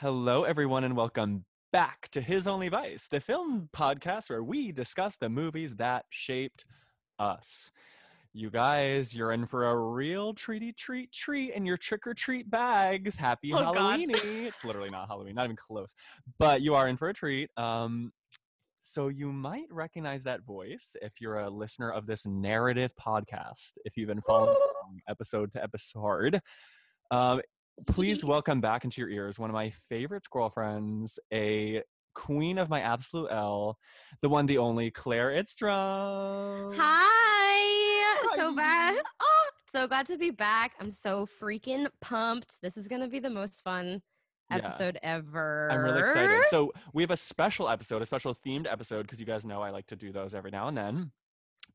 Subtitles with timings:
[0.00, 5.16] Hello, everyone, and welcome back to His Only Vice, the film podcast where we discuss
[5.16, 6.64] the movies that shaped
[7.18, 7.72] us.
[8.32, 12.48] You guys, you're in for a real treaty treat treat in your trick or treat
[12.48, 13.16] bags.
[13.16, 13.98] Happy Oh, God.
[13.98, 14.46] Halloweeny.
[14.46, 15.92] it's literally not Halloween, not even close.
[16.38, 17.50] But you are in for a treat.
[17.56, 18.12] Um,
[18.82, 23.96] so you might recognize that voice if you're a listener of this narrative podcast, if
[23.96, 24.56] you've been following
[25.08, 26.40] episode to episode.
[27.10, 27.40] Um,
[27.86, 31.82] please welcome back into your ears one of my favorite squirrel friends, a
[32.14, 33.78] queen of my absolute L,
[34.22, 36.74] the one, the only Claire Idstrom.
[36.76, 38.34] Hi.
[38.36, 38.98] So bad.
[39.20, 40.72] Oh, so glad to be back.
[40.80, 42.56] I'm so freaking pumped.
[42.62, 44.02] This is gonna be the most fun
[44.50, 44.56] Yeah.
[44.58, 45.68] episode ever.
[45.70, 46.44] I'm really excited.
[46.48, 49.70] So we have a special episode, a special themed episode, because you guys know I
[49.70, 51.12] like to do those every now and then.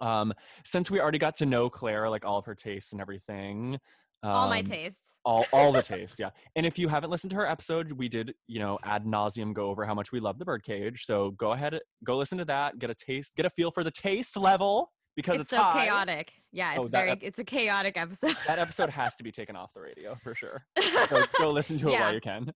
[0.01, 0.33] Um,
[0.65, 3.79] since we already got to know Claire, like all of her tastes and everything.
[4.23, 5.15] All my um, tastes.
[5.25, 8.33] all all the tastes, yeah and if you haven't listened to her episode we did
[8.47, 11.79] you know ad nauseum go over how much we love the birdcage so go ahead
[12.05, 15.35] go listen to that get a taste get a feel for the taste level because
[15.35, 15.85] It's, it's, so high.
[15.85, 16.31] chaotic.
[16.51, 17.11] Yeah, it's Oh, very.
[17.11, 18.35] ep- it's a chaotic episode.
[18.47, 20.65] that episode has to be taken off the radio for sure
[21.09, 22.01] so go listen to it Yeah.
[22.01, 22.51] while you can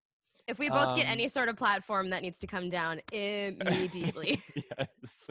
[0.48, 4.42] if we both get um, any sort of platform, that needs to come down immediately.
[4.56, 5.28] yes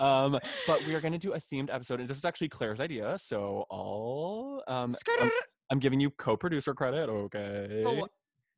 [0.00, 2.80] um but we are going to do a themed episode and this is actually claire's
[2.80, 5.30] idea so i'll um I'm,
[5.70, 8.08] I'm giving you co-producer credit okay oh,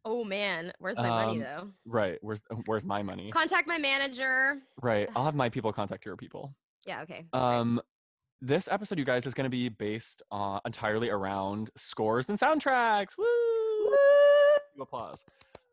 [0.06, 1.68] oh man, where's my money Um, though?
[1.84, 4.58] right where's where's my money Contact my manager.
[4.80, 6.54] right i'll have my people contact your people
[6.86, 7.02] Yeah.
[7.02, 7.26] Okay.
[7.34, 7.58] right.
[7.58, 7.80] Um,
[8.40, 13.18] this episode, you guys, is going to be based on entirely around scores and soundtracks.
[13.18, 13.24] Woo!
[13.26, 14.82] Woo!
[14.82, 15.24] Applause.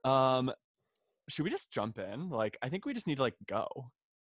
[0.06, 0.52] Um,
[1.30, 2.30] should we just jump in?
[2.30, 3.67] Like, I think we just need to like go.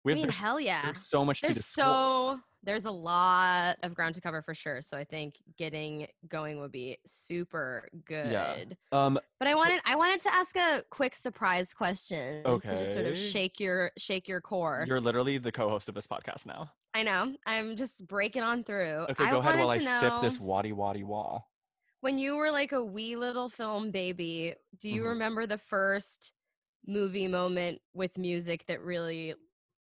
[0.03, 0.84] We I mean, hell yeah.
[0.86, 1.86] there's so much to There's discuss.
[1.86, 4.81] so there's a lot of ground to cover for sure.
[4.81, 8.31] So I think getting going would be super good.
[8.31, 8.56] Yeah.
[8.94, 13.06] Um, But I wanted I wanted to ask a quick surprise question to just sort
[13.06, 14.86] of shake your shake your core.
[14.88, 16.72] you're literally the co-host of this podcast now.
[16.94, 17.36] I know.
[17.45, 19.07] I'm just breaking on through.
[19.09, 21.41] Okay, I go ahead while I to sip this waddy waddy wah.
[22.02, 25.08] When you were like a wee little film baby, do you Mhm.
[25.09, 26.34] remember the first
[26.85, 29.34] movie moment with music that really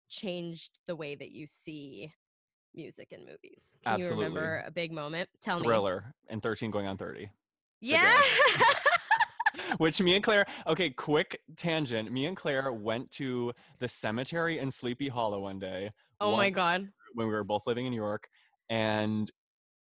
[0.07, 2.13] changed the way that you see
[2.73, 3.75] music in movies?
[3.83, 4.23] Can Absolutely.
[4.25, 5.29] you remember a big moment?
[5.41, 5.65] Tell me.
[5.65, 7.29] Thriller and 13 going on 30.
[7.81, 8.21] Yeah.
[9.77, 12.11] Which me and Claire, okay, quick tangent.
[12.11, 15.91] Me and Claire went to the cemetery in Sleepy Hollow one day.
[16.21, 16.91] oh my god.
[17.13, 18.29] when we were both living in New York,
[18.69, 19.29] and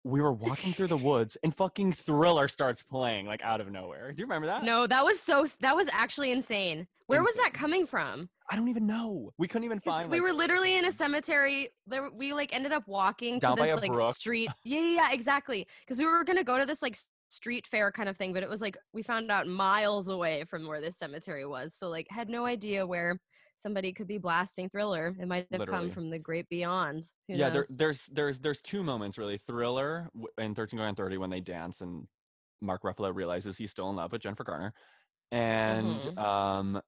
[0.05, 4.13] we were walking through the woods, and fucking Thriller starts playing like out of nowhere.
[4.13, 4.65] Do you remember that?
[4.65, 6.87] No, that was so that was actually insane.
[7.07, 8.29] Where was that coming from?
[8.51, 9.31] I don't even know.
[9.37, 10.11] We couldn't even find.
[10.11, 11.71] we like- were literally in a cemetery.
[11.87, 14.15] There, we like ended up walking Down to by this a like brook.
[14.15, 14.49] street.
[14.65, 15.67] Yeah, yeah, yeah, exactly.
[15.85, 16.97] Because we were gonna go to this like
[17.29, 20.67] street fair kind of thing, but it was like we found out miles away from
[20.67, 21.75] where this cemetery was.
[21.75, 23.21] So like had no idea where
[23.61, 25.15] somebody could be blasting Thriller.
[25.21, 25.87] It might have Literally.
[25.87, 27.05] come from the great beyond.
[27.29, 29.39] Who yeah, there, there's there's there's two moments really.
[29.39, 32.07] Thriller in and 13 going on 30 when they dance and
[32.63, 34.75] Mark Ruffalo realizes he's still in love with Jennifer Garner,
[35.31, 36.19] and Mhm.
[36.19, 36.83] um,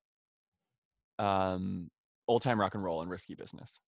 [1.18, 1.90] um,
[2.28, 3.78] old time rock and roll and risky business.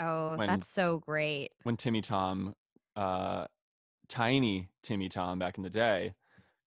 [0.00, 1.50] oh, when- that's so great.
[1.64, 2.54] when Timmy Tom,
[2.96, 3.46] uh,
[4.08, 6.14] tiny Timmy Tom back in the day,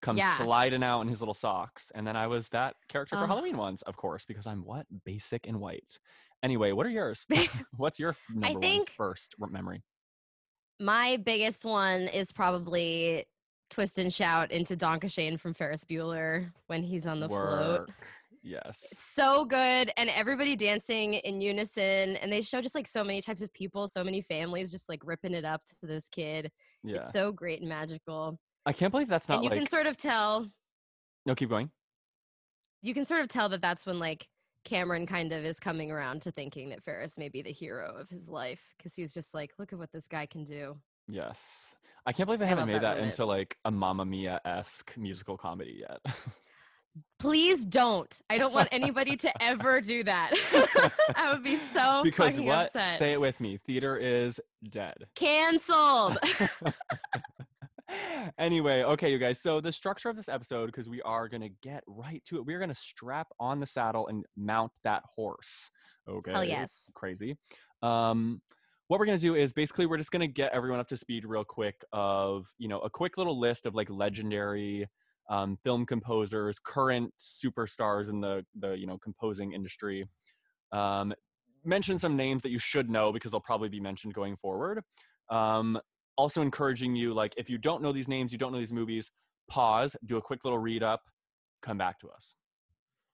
[0.01, 0.35] comes Yeah.
[0.35, 1.91] sliding out in his little socks.
[1.93, 3.27] And then I was that character for.
[3.27, 4.85] Halloween once, of course, because I'm what?
[5.05, 5.99] Basic and white.
[6.43, 7.25] Anyway, what are yours?
[7.77, 9.83] What's your number think- one first memory?
[10.79, 13.25] My biggest one is probably
[13.69, 17.89] twist and shout into Danke Schoen from Ferris Bueller when he's on the float.
[18.43, 18.87] Yes.
[18.91, 23.21] It's so good and everybody dancing in unison and they show just like so many
[23.21, 26.49] types of people so many families just like ripping it up to this kid
[26.83, 26.95] Yeah.
[26.97, 29.59] it's so great and magical I can't believe that's not and you like.
[29.59, 30.47] can sort of tell
[31.25, 31.69] no, keep going.
[32.81, 34.27] you can sort of tell that that's when like
[34.63, 38.07] cameron kind of is coming around to thinking that ferris may be the hero of
[38.09, 40.75] his life because he's just like look at what this guy can do
[41.07, 41.75] Yes.
[42.05, 44.95] I can't believe they I haven't made that that, into like a Mamma Mia esque
[44.97, 45.99] musical comedy yet.
[47.19, 50.31] please don't i don't want anybody to ever do that
[51.15, 52.65] i would be so because what?
[52.67, 53.57] upset Say it with me.
[53.65, 55.05] Theater is dead.
[55.15, 56.17] canceled
[58.37, 59.41] anyway, okay, you guys.
[59.41, 62.59] So the structure of this episode, because we are gonna get right to it, we're
[62.59, 65.69] gonna strap on the saddle and mount that horse.
[66.09, 66.31] Okay.
[66.33, 66.89] Oh yes.
[66.93, 67.37] Crazy.
[67.81, 68.41] Um,
[68.87, 71.43] what we're gonna do is basically we're just gonna get everyone up to speed real
[71.43, 74.87] quick of you know a quick little list of like legendary
[75.29, 80.05] um, film composers, current superstars in the the you know composing industry.
[80.71, 81.13] Um,
[81.63, 84.81] mention some names that you should know because they'll probably be mentioned going forward.
[85.29, 85.79] Um,
[86.21, 89.09] also encouraging you like if you don't know these names, you don't know these movies,
[89.49, 91.01] pause, do a quick little read up,
[91.63, 92.35] come back to us.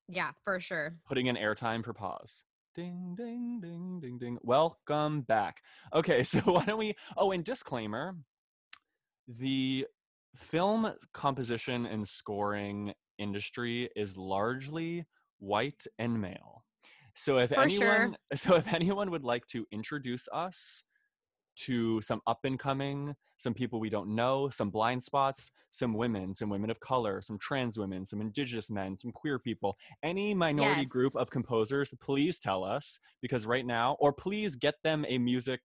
[0.09, 0.97] Yeah, for sure.
[1.07, 2.43] Putting in airtime for pause.
[2.75, 4.37] Ding, ding, ding, ding, ding.
[4.43, 5.61] Welcome back.
[5.93, 6.95] Okay, so why don't we?
[7.15, 8.13] Oh, and disclaimer
[9.25, 9.87] the
[10.35, 15.05] film composition and scoring industry is largely
[15.39, 16.65] white and male.
[17.15, 18.15] So if For anyone sure.
[18.35, 20.83] so if anyone would like to introduce us
[21.65, 26.33] to some up and coming, some people we don't know, some blind spots, some women,
[26.33, 30.85] some women of color, some trans women, some indigenous men, some queer people, any minority
[30.85, 35.61] group of composers, please tell us because right now, or please get them a music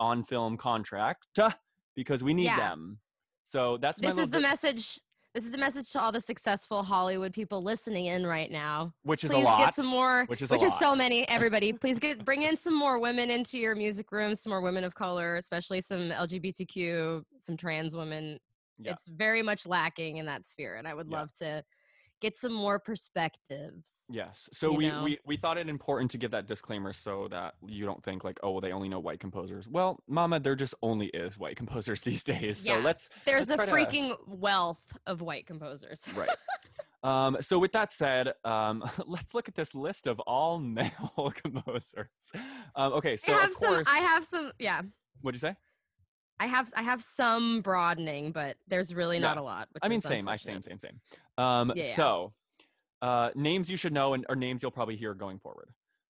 [0.00, 1.26] on film contract
[1.96, 2.56] because we need Yeah.
[2.58, 2.98] them.
[3.44, 4.98] So that's my This is the bit- message.
[5.34, 8.92] This is the message to all the successful Hollywood people listening in right now.
[9.02, 9.58] which is Please a lot.
[9.64, 10.78] get some more, which is a which is lot.
[10.80, 11.26] so many.
[11.26, 14.34] Everybody, please get bring in some more women into your music room.
[14.34, 18.38] Some more women of color, especially some LGBTQ, some trans women.
[18.78, 18.92] Yeah.
[18.92, 21.20] It's very much lacking in that sphere, and I would Yeah.
[21.20, 21.64] love to
[22.22, 24.06] get some more perspectives.
[24.08, 24.48] Yes.
[24.52, 25.02] So we, know?
[25.02, 28.38] we we thought it important to give that disclaimer so that you don't think like,
[28.42, 29.68] oh, well, they only know white composers.
[29.68, 32.58] Well, Mama, there just only is white composers these days.
[32.58, 32.82] So Yeah.
[32.84, 36.00] let's There's a Let's to- freaking wealth of white composers.
[36.16, 36.30] right.
[37.04, 42.06] Um, so with that said, um, let's look at this list of all male composers.
[42.76, 43.68] Um, okay, so I have of some.
[43.74, 44.52] course, I have some.
[44.60, 44.82] Yeah,
[45.20, 45.56] what'd you say?
[46.42, 46.72] I have.
[46.76, 49.42] I have some broadening, but there's really not Yeah.
[49.42, 49.68] a lot.
[49.72, 50.26] Which I mean, same.
[50.26, 51.00] I same, same, same.
[51.38, 52.32] Um, Yeah, so
[53.00, 55.70] uh, names you should know and or names you'll probably hear going forward.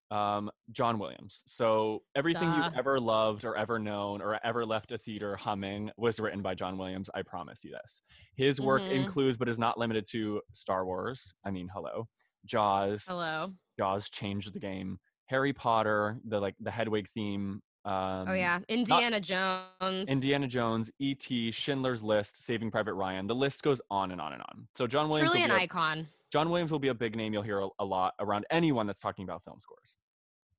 [0.10, 1.42] Um, John Williams.
[1.48, 2.64] So everything Duh.
[2.66, 6.54] you've ever loved or ever known or ever left a theater humming was written by
[6.54, 7.10] John Williams.
[7.14, 8.02] I promise you this.
[8.36, 8.92] His work Mhm.
[8.92, 11.34] includes, but is not limited to Star Wars.
[11.46, 12.08] I mean, hello,
[12.46, 13.06] Jaws.
[13.08, 13.54] Hello.
[13.80, 15.00] Jaws changed the game.
[15.28, 17.62] Harry Potter, the like the Hedwig theme.
[17.84, 20.08] Um, oh yeah, Indiana Jones.
[20.08, 23.26] Indiana Jones, E.T., Schindler's List, Saving Private Ryan.
[23.28, 24.68] The list goes on and on and on.
[24.76, 26.08] So John Williams, Truly an a, icon.
[26.32, 29.00] John Williams will be a big name you'll hear a, a lot around anyone that's
[29.00, 29.98] talking about film scores.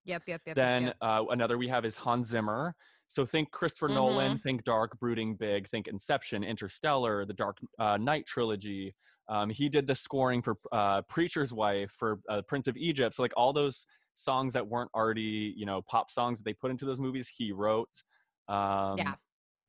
[0.04, 0.56] Yep, yep, yep.
[0.56, 0.96] yep, then yep.
[1.00, 2.74] Uh, another we have is Hans Zimmer.
[3.06, 4.42] So think Christopher Nolan, Mm-hmm.
[4.42, 8.94] think Dark, Brooding Big, think Inception, Interstellar, the Dark uh, Knight trilogy.
[9.28, 13.14] Um, he did the scoring for uh, Preacher's Wife, for uh, Prince of Egypt.
[13.14, 16.70] So like all those songs that weren't already you know pop songs that they put
[16.70, 17.90] into those movies, he wrote.
[18.48, 19.14] Um, Yeah.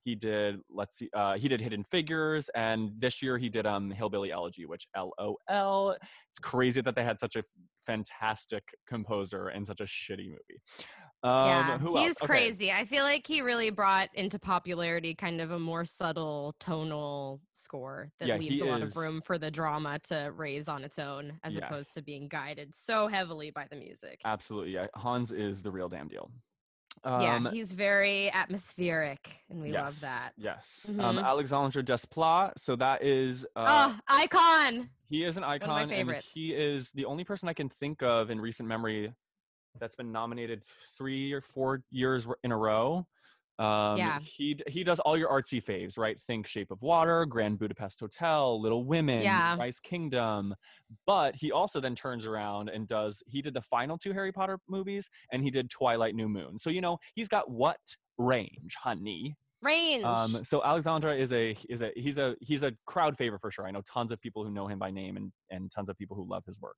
[0.05, 0.59] He did.
[0.69, 1.09] Let's see.
[1.13, 5.91] Uh, he did Hidden Figures, and this year he did um Hillbilly Elegy, which LOL.
[6.29, 7.45] It's crazy that they had such a f-
[7.85, 10.61] fantastic composer and such a shitty movie.
[11.23, 12.17] Um, yeah, he's?
[12.21, 12.71] Okay, crazy.
[12.71, 18.11] I feel like he really brought into popularity kind of a more subtle tonal score
[18.19, 20.99] that Yeah, leaves a lot is- of room for the drama to raise on its
[20.99, 21.65] own, as Yeah.
[21.67, 24.19] opposed to being guided so heavily by the music.
[24.25, 24.71] Absolutely.
[24.73, 24.87] Yeah.
[24.95, 26.29] Hans is the real damn deal.
[27.05, 30.31] yeah, Um, he's very atmospheric, and we love that.
[30.37, 30.85] Yes.
[30.89, 31.25] Um, Mhm.
[31.25, 32.53] Alexandre Desplat.
[32.57, 33.45] So that is.
[33.55, 34.89] Uh, oh, icon!
[35.09, 38.29] He is an icon, my and he is the only person I can think of
[38.29, 39.13] in recent memory
[39.79, 43.07] that's been nominated three or four years in a row.
[43.59, 44.19] Um, Yeah.
[44.19, 46.19] He he does all your artsy faves, right?
[46.19, 49.55] Think Shape of Water, Grand Budapest Hotel, Little Women, Yeah.
[49.57, 50.55] Rice Kingdom.
[51.05, 53.21] But he also then turns around and does.
[53.27, 56.57] He did the final two Harry Potter movies, and he did Twilight, New Moon.
[56.57, 59.35] So you know he's got what range, honey?
[59.61, 60.03] Range.
[60.03, 63.67] Um, so Alexandra is a is a he's a he's a crowd favorite for sure.
[63.67, 66.17] I know tons of people who know him by name and and tons of people
[66.17, 66.77] who love his work.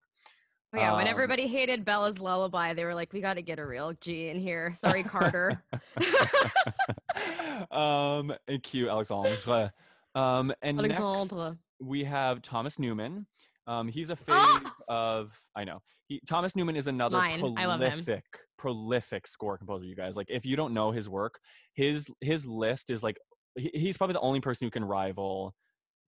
[0.77, 3.59] Oh, yeah, when um, everybody hated Bella's lullaby, they were like, "We got to get
[3.59, 5.61] a real G in here." Sorry, Carter.
[7.71, 9.71] um, and cute Alexandre.
[10.15, 11.33] Um, and next
[11.79, 13.27] we have Thomas Newman.
[13.67, 14.73] Um, he's a fave Ah!
[14.87, 15.81] of I know.
[16.07, 17.55] He Thomas Newman is another Mine.
[17.57, 18.03] I love him.
[18.03, 18.23] prolific,
[18.57, 19.85] prolific score composer.
[19.85, 21.39] You guys like if you don't know his work,
[21.73, 23.17] his his list is like
[23.55, 25.55] he, he's probably the only person who can rival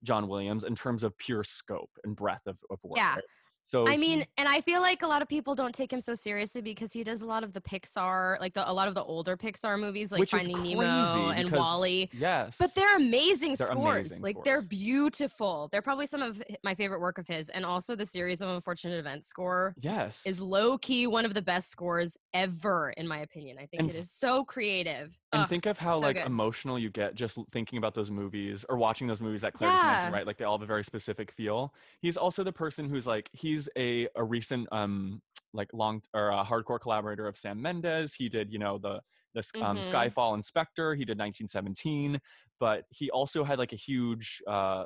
[0.04, 2.98] John Williams in terms of pure scope and breadth of, of work.
[2.98, 3.14] Yeah.
[3.14, 3.24] right?
[3.62, 6.00] So I he- mean, and I feel like a lot of people don't take him
[6.00, 8.94] so seriously because he does a lot of the Pixar, like the, a lot of
[8.94, 12.08] the older Pixar movies, like Finding Nemo and WALL-E.
[12.12, 14.10] yes, But they're amazing They're scores.
[14.10, 15.68] amazing like they're beautiful.
[15.70, 18.98] They're probably some of my favorite work of his, and also the series of unfortunate
[18.98, 23.58] events score yes is low key one of the best scores ever, in my opinion.
[23.58, 25.18] I think And it is so creative.
[25.32, 26.26] And Ugh, think of how so like good.
[26.26, 29.84] emotional you get just thinking about those movies or watching those movies that Claire just
[29.84, 30.26] mentioned, right?
[30.26, 31.74] Like they all have a very specific feel.
[32.00, 35.22] He's also the person who's like he's a a recent um
[35.54, 38.14] like long or a hardcore collaborator of Sam Mendes.
[38.14, 39.00] He did you know the
[39.34, 39.82] the um, Mhm.
[39.82, 40.94] Skyfall Inspector.
[40.94, 42.20] He did 1917,
[42.60, 44.84] but he also had like a huge uh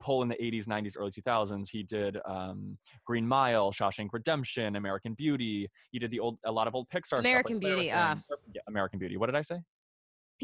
[0.00, 5.14] pull in the 80s 90s early 2000s he did um, green mile shawshank redemption american
[5.14, 8.16] beauty he did the old a lot of old pixar stuff like American Beauty, uh.
[8.54, 9.60] Yeah, american beauty what did i say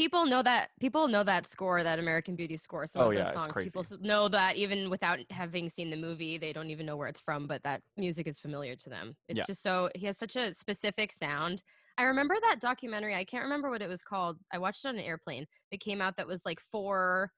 [0.01, 2.87] people know that people know that score, that American Beauty score.
[2.87, 6.39] Some Oh, of those yeah, songs, people know that even without having seen the movie,
[6.39, 9.15] they don't even know where it's from, but that music is familiar to them.
[9.29, 9.47] It's Yeah.
[9.47, 11.63] just so he has such a specific sound.
[11.99, 13.15] I remember that documentary.
[13.15, 14.39] I can't remember what it was called.
[14.51, 15.45] I watched it on an airplane.
[15.71, 17.31] It came out that was like four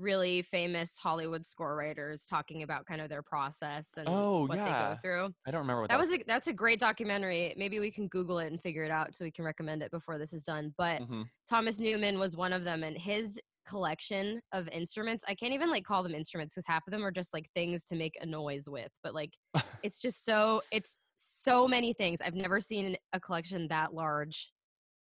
[0.00, 4.56] really famous Hollywood score writers talking about kind of their process and Oh, what they
[4.56, 4.94] yeah.
[4.94, 5.34] go through.
[5.46, 7.54] I don't remember what That was a, that's a great documentary.
[7.56, 10.18] Maybe we can Google it and figure it out so we can recommend it before
[10.18, 10.74] this is done.
[10.76, 11.24] But Mhm.
[11.48, 15.22] Thomas Newman was one of them, and his collection of instruments.
[15.28, 17.84] I can't even like call them instruments because half of them are just like things
[17.84, 18.90] to make a noise with.
[19.02, 19.34] But like,
[19.82, 22.20] it's just so it's so many things.
[22.22, 24.50] I've never seen a collection that large.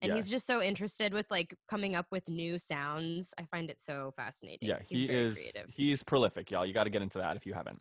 [0.00, 0.16] And Yeah.
[0.16, 3.34] he's just so interested with like coming up with new sounds.
[3.38, 4.68] I find it so fascinating.
[4.68, 5.34] Yeah, He's he very is.
[5.34, 5.70] creative.
[5.74, 6.64] He's prolific, y'all.
[6.64, 7.80] You got to get into that if you haven't.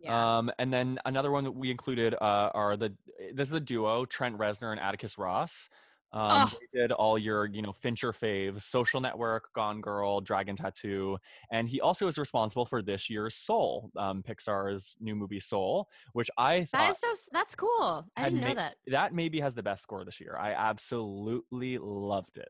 [0.00, 0.38] Yeah.
[0.38, 2.94] Um, and then another one that we included uh, are the.
[3.34, 5.68] This is a duo: Trent Reznor and Atticus Ross.
[6.16, 6.58] Um, Oh.
[6.72, 11.18] They did all your, you know, Fincher faves: Social Network, Gone Girl, Dragon Tattoo,
[11.50, 16.30] and he also is responsible for this year's Soul, um, Pixar's new movie Soul, which
[16.38, 18.06] I that thought is so that's cool.
[18.16, 18.76] I didn't know ma- that.
[18.86, 20.36] that maybe has the best score this year.
[20.40, 22.48] I absolutely loved it.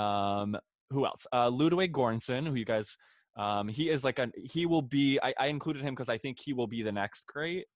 [0.00, 0.56] Um,
[0.90, 1.26] who else?
[1.32, 2.96] Uh, Ludwig Göransson, who you guys,
[3.36, 5.18] um, he is like a he will be.
[5.20, 7.66] I, I included him because I think he will be the next great.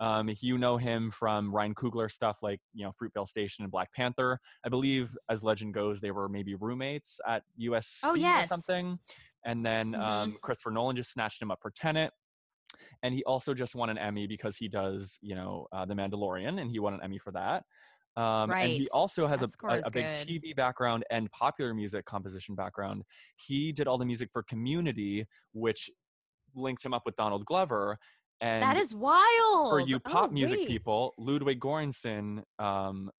[0.00, 3.92] Um, you know him from Ryan Coogler stuff like you know Fruitvale Station and Black
[3.92, 4.40] Panther.
[4.64, 8.48] I believe, as legend goes, they were maybe roommates at USC or Oh, yes.
[8.48, 8.98] something.
[9.44, 10.00] And then Mhm.
[10.00, 12.12] um, Christopher Nolan just snatched him up for Tenet
[13.02, 16.60] and he also just won an Emmy because he does, you know, uh, The Mandalorian,
[16.60, 17.64] and he won an Emmy for that.
[18.16, 20.26] Um, And he also has a, a, a big good.
[20.28, 23.04] TV background and popular music composition background.
[23.36, 25.90] He did all the music for Community, which
[26.54, 27.98] linked him up with Donald Glover.
[28.42, 29.70] And that is wild.
[29.70, 30.68] for you pop Oh, music wait.
[30.68, 33.10] people, Ludwig Göransson um,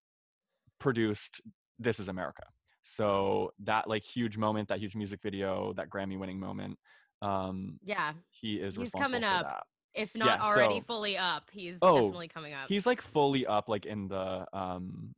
[0.80, 1.42] produced
[1.80, 2.44] "This Is America."
[2.82, 6.77] So that like huge moment, that huge music video, that Grammy-winning moment,
[7.22, 8.13] um, Yeah.
[8.30, 9.46] he is He's coming up.
[9.46, 9.63] that.
[9.94, 12.68] If Yeah, not already so- fully up, he's Oh, definitely coming up.
[12.68, 15.13] he's like fully up like in the um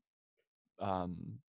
[0.80, 1.40] um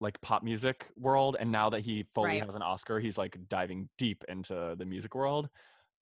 [0.00, 2.44] like pop music world and now that he fully Right.
[2.44, 5.48] has an oscar he's like diving deep into the music world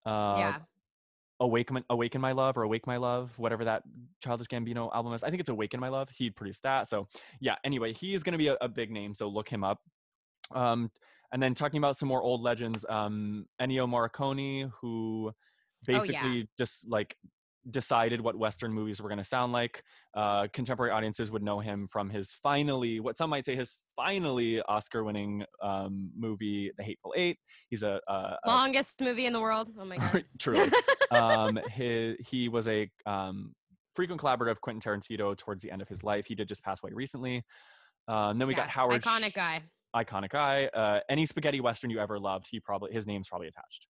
[0.04, 0.56] uh yeah.
[1.40, 3.82] Awaken awaken my love or awake my love whatever that
[4.22, 7.06] childish gambino album is i think it's awaken my love he produced that so
[7.40, 9.80] yeah anyway he is going to be a, a big name so look him up
[10.52, 10.90] um
[11.30, 15.32] and then talking about some more old legends um ennio morricone who
[15.88, 16.00] Oh, yeah.
[16.00, 17.16] basically just like
[17.70, 19.82] decided what western movies were going to sound like
[20.14, 24.60] uh contemporary audiences would know him from his finally what some might say his finally
[24.62, 29.40] oscar winning um movie the hateful eight he's a, a, a Longest movie in the
[29.40, 29.68] world.
[29.78, 30.24] Oh my god.
[30.38, 30.70] truly
[31.10, 33.54] um his, he was a um
[33.94, 36.82] frequent collaborator of quentin tarantino towards the end of his life he did just pass
[36.82, 37.44] away recently
[38.06, 39.62] um then we got howard Iconic guy.
[39.94, 40.66] iconic guy.
[40.66, 43.86] Uh, any spaghetti western you ever loved, he probably his name's probably attached.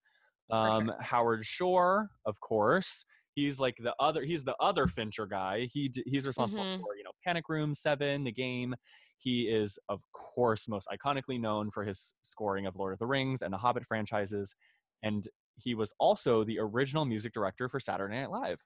[0.51, 0.97] Um, sure.
[1.01, 3.05] Howard Shore, of course.
[3.39, 4.25] He's like the other.
[4.25, 5.69] He's the other Fincher guy.
[5.73, 6.81] He he's responsible Mhm.
[6.81, 8.75] for you know Panic Room, Seven, The Game.
[9.19, 13.43] He is of course most iconically known for his scoring of Lord of the Rings
[13.43, 14.57] and the Hobbit franchises,
[15.05, 18.61] and he was also the original music director for Saturday Night Live.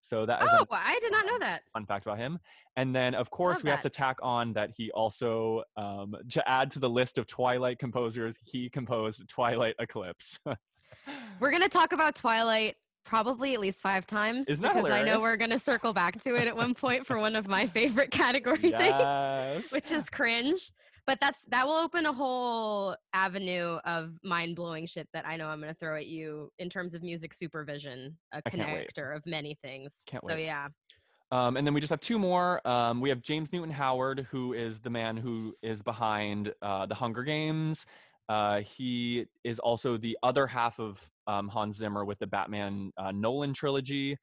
[0.00, 1.62] So that is Oh, a I did not know that.
[1.72, 2.38] fun fact about him.
[2.76, 6.48] And then, of course, Love we have to tack on that he also, um, to
[6.48, 10.38] add to the list of Twilight composers, he composed Twilight Eclipse.
[11.40, 15.20] We're gonna talk about Twilight probably at least five times Isn't that because I know
[15.20, 18.72] we're gonna circle back to it at one point for one of my favorite category
[18.72, 19.70] things.
[19.72, 20.70] which is cringe.
[21.04, 25.48] But that's that will open a whole avenue of mind blowing shit that I know
[25.48, 29.58] I'm gonna throw at you in terms of music supervision, a I connector of many
[29.62, 30.02] things.
[30.06, 30.44] Can't so wait.
[30.44, 30.68] yeah,
[31.32, 32.66] Um, and then we just have two more.
[32.66, 36.94] Um, we have James Newton Howard, who is the man who is behind uh, the
[36.94, 37.84] Hunger Games.
[38.28, 43.12] Uh, he is also the other half of um, Hans Zimmer with the Batman uh,
[43.12, 44.16] Nolan trilogy.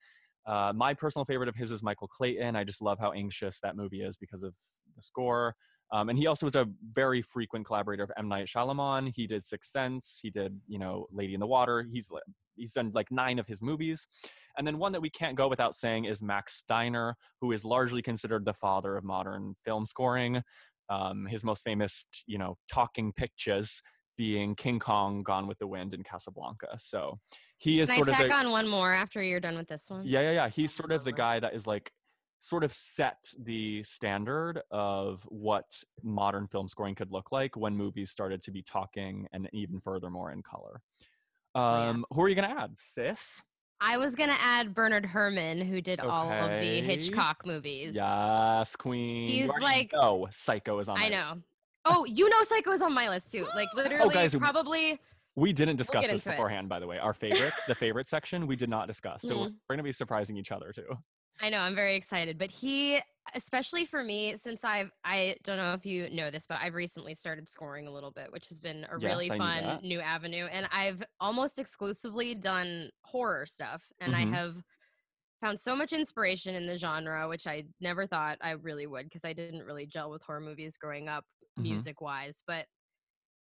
[0.45, 2.55] Uh, my personal favorite of his is Michael Clayton.
[2.55, 4.53] I just love how anxious that movie is because of
[4.95, 5.55] the score.
[5.91, 9.11] Um, and he also was a very frequent collaborator of M Night Shyamalan.
[9.15, 10.19] He did Sixth Sense.
[10.21, 11.85] He did, you know, Lady in the Water.
[11.91, 12.11] He's
[12.55, 14.05] he's done like nine of his movies.
[14.57, 18.01] And then one that we can't go without saying is Max Steiner, who is largely
[18.01, 20.43] considered the father of modern film scoring.
[20.89, 23.81] Um, his most famous, you know, talking pictures
[24.19, 26.77] being King Kong, Gone with the Wind, and Casablanca.
[26.77, 27.19] So
[27.57, 29.69] he is can I sort of tack the on one more after you're done with
[29.69, 30.05] this one?
[30.05, 30.49] yeah, yeah, yeah.
[30.49, 31.93] He's sort of the guy that is like
[32.41, 38.09] sort of set the standard of what modern film scoring could look like when movies
[38.11, 40.81] started to be talking and even furthermore in color.
[41.55, 41.89] Oh, yeah.
[41.89, 43.41] Um, Who are you gonna add, sis?
[43.79, 47.95] I was gonna add Bernard Herrmann, who did all of the Hitchcock movies.
[47.95, 49.29] Yes, Queen.
[49.29, 51.01] He's like- know Psycho is on.
[51.01, 51.41] I know.
[51.89, 53.47] Oh, you know, Psycho is on my list too.
[53.55, 54.99] Like literally, guys, probably.
[55.35, 56.37] We didn't discuss get this into it.
[56.37, 56.97] beforehand, by the way.
[56.99, 59.21] Our favorites, the favorite section, we did not discuss.
[59.23, 59.55] So we're, Mm.
[59.69, 60.87] we're gonna be surprising each other too.
[61.41, 62.37] I know, I'm very excited.
[62.37, 62.99] But he,
[63.33, 67.13] especially for me, since I've, I don't know if you know this, but I've recently
[67.13, 70.45] started scoring a little bit, which has been a Yes, really I fun new avenue.
[70.51, 73.89] And I've almost exclusively done horror stuff.
[74.01, 74.17] And Mhm.
[74.17, 74.63] I have
[75.41, 79.23] found so much inspiration in the genre, which I never thought I really would because
[79.23, 81.25] I didn't really gel with horror movies growing up,
[81.59, 81.63] Mhm.
[81.63, 82.43] music wise.
[82.47, 82.67] But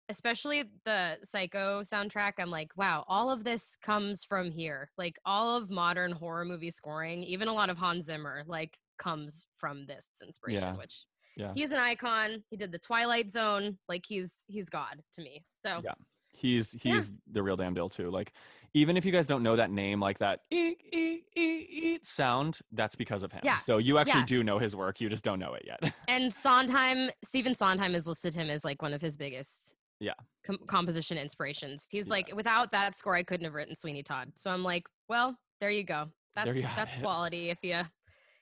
[0.08, 5.56] especially the psycho soundtrack i'm like wow all of this comes from here like all
[5.56, 10.08] of modern horror movie scoring even a lot of hans zimmer like comes from this
[10.20, 10.76] inspiration Yeah.
[10.76, 11.04] which
[11.36, 11.52] Yeah.
[11.54, 15.80] he's an icon he did the twilight zone like he's he's god to me so
[15.84, 15.94] Yeah.
[16.32, 16.94] He's Yeah.
[16.94, 18.08] he's the real damn deal too.
[18.10, 18.32] Like
[18.74, 22.58] even if you guys don't know that name, like that eek, eek, eek, eek sound,
[22.72, 23.40] that's because of him.
[23.44, 24.26] Yeah, So you actually yeah.
[24.26, 25.00] do know his work.
[25.00, 25.92] You just don't know it yet.
[26.08, 30.12] and sondheim stephen sondheim has listed him as like one of his biggest Yeah.
[30.46, 32.10] com- composition inspirations he's Yeah.
[32.12, 35.70] like without that score i couldn't have written sweeney todd so i'm like well there
[35.70, 37.82] you go that's you that's quality if you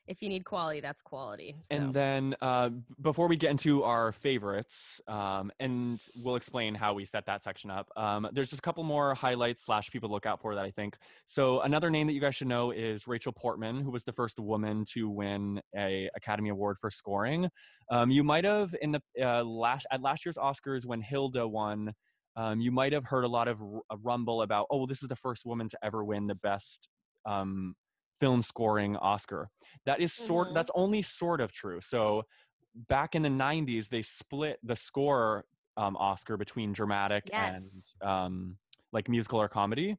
[0.09, 1.77] if you need quality that's quality so.
[1.77, 7.05] And then uh, before we get into our favorites, um, and we'll explain how we
[7.05, 10.27] set that section up, um, there's just a couple more highlights slash people to look
[10.27, 10.97] out for that I think.
[11.27, 14.39] So another name that you guys should know is Rachel Portman, who was the first
[14.39, 17.49] woman to win a Academy Award for scoring.
[17.91, 21.95] Um, you might have in the uh, last at last year's Oscars when Hildur won.
[22.37, 25.17] Um, you might have heard a lot of r- rumble about, oh, this is the
[25.17, 26.89] first woman to ever win the best
[27.27, 27.75] um,
[28.21, 29.51] film scoring Oscar.
[29.87, 30.49] That is sort.
[30.51, 30.55] Mhm.
[30.55, 31.81] That's only sort of true.
[31.81, 32.25] So
[32.89, 35.45] back in the 90s they split the score
[35.77, 37.85] um, oscar between dramatic Yes.
[38.03, 38.57] and um,
[38.93, 39.97] like musical or comedy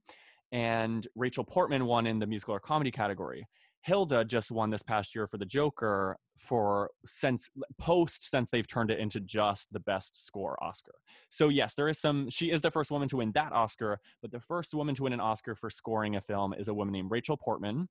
[0.54, 3.46] and rachel portman won in the musical or comedy category
[3.82, 8.92] Hildur just won this past year for the joker for since post since they've turned
[8.92, 10.96] it into just the best score oscar
[11.30, 14.32] so yes there is some she is the first woman to win that oscar but
[14.32, 17.12] the first woman to win an oscar for scoring a film is a woman named
[17.12, 17.90] rachel portman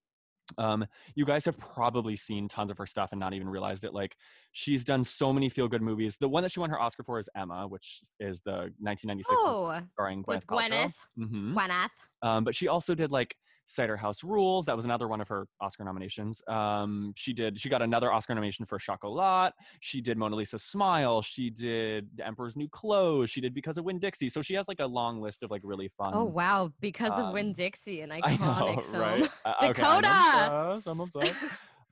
[0.56, 3.92] um, you guys have probably seen tons of her stuff and not even realized it.
[3.92, 4.16] Like
[4.52, 6.16] she's done so many feel good movies.
[6.18, 9.52] The one that she won her Oscar for is Emma, which is the 1996 one
[9.54, 11.88] oh starring Gwyneth with gwyneth hmm gwyneth
[12.22, 13.36] Um, but she also did like
[13.68, 14.64] Cider House Rules.
[14.64, 16.42] That was another one of her Oscar nominations.
[16.48, 17.60] Um, she did.
[17.60, 19.52] She got another Oscar nomination for Chocolat.
[19.80, 21.20] She did Mona Lisa Smile.
[21.20, 23.28] She did The Emperor's New Clothes.
[23.28, 24.30] She did Because of Winn-Dixie.
[24.30, 26.12] So she has like a long list of like really fun.
[26.14, 29.30] oh wow because of um, Winn-Dixie an I iconic know, film right?
[29.44, 30.72] Uh, okay, Dakota!
[30.72, 31.42] obsessed, I'm obsessed.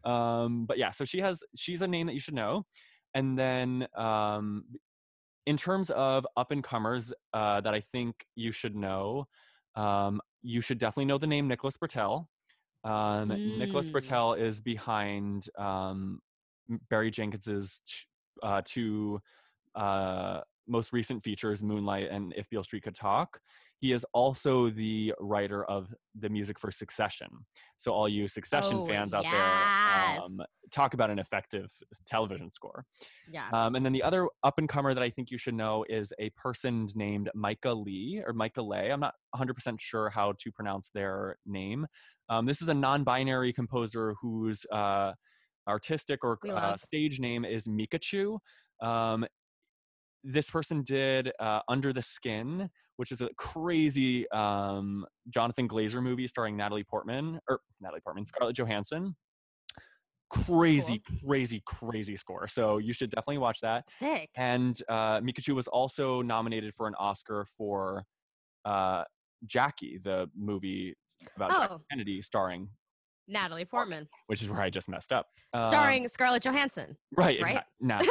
[0.05, 2.65] um, but yeah, so she has she's a name that you should know.
[3.15, 4.65] And then um,
[5.47, 9.27] in terms of up and comers uh, that I think you should know,
[9.75, 12.27] um, you should definitely know the name Nicholas Britell.
[12.85, 13.29] Um,
[13.59, 13.95] Nicholas Mm.
[13.95, 16.21] Britell is behind um,
[16.89, 17.81] Barry Jenkins's
[18.43, 19.21] uh, two
[19.75, 23.41] uh, most recent features, Moonlight and If Beale Street Could Talk.
[23.79, 27.29] He is also the writer of the music for Succession.
[27.77, 29.33] So all you Succession Oh, fans out yes.
[29.33, 30.41] there, um,
[30.73, 31.71] talk about an effective
[32.07, 32.85] television score.
[33.31, 35.85] yeah Um, and then the other up and comer that I think you should know
[35.89, 38.91] is a person named Micah Lee or Micah Lay.
[38.91, 41.87] I'm not 100% sure how to pronounce their name.
[42.29, 45.12] Um, this is a non binary composer whose uh,
[45.69, 48.39] artistic or uh, stage name is Micachu.
[48.81, 49.27] Um,
[50.27, 56.27] this person did uh, Under the Skin, which is a crazy um, Jonathan Glazer movie
[56.27, 59.15] starring Natalie Portman, or Natalie Portman, Scarlett Johansson.
[60.29, 62.49] Crazy, crazy, crazy score.
[62.49, 63.85] So you should definitely watch that.
[63.89, 68.05] sick And uh, Micachu was also nominated for an Oscar for
[68.65, 69.05] uh,
[69.47, 70.97] Jackie, the movie
[71.37, 72.69] about Jackie oh Kennedy, starring,
[73.29, 75.27] natalie portman which is where I just messed up.
[75.53, 77.51] Um, starring scarlett johansson right, right?
[77.51, 78.07] exact- Natch,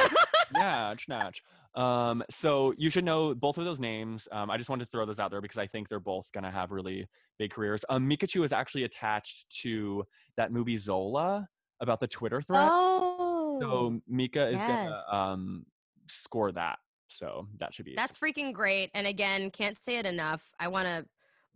[0.54, 1.42] natch, natch.
[1.76, 4.28] Um, so you should know both of those names.
[4.32, 6.46] Um, I just wanted to throw those out there because I think they're both going
[6.46, 7.08] to have really
[7.38, 7.84] big careers.
[7.90, 10.06] Um, Micachu is actually attached to
[10.38, 11.48] that movie Zola
[11.82, 12.68] about the Twitter threat.
[12.72, 14.68] oh So Mica is yes.
[14.68, 15.66] gonna um
[16.08, 16.80] score that.
[17.08, 18.92] So that should be That's freaking great.
[18.94, 20.50] And again, can't say it enough.
[20.60, 21.06] I want to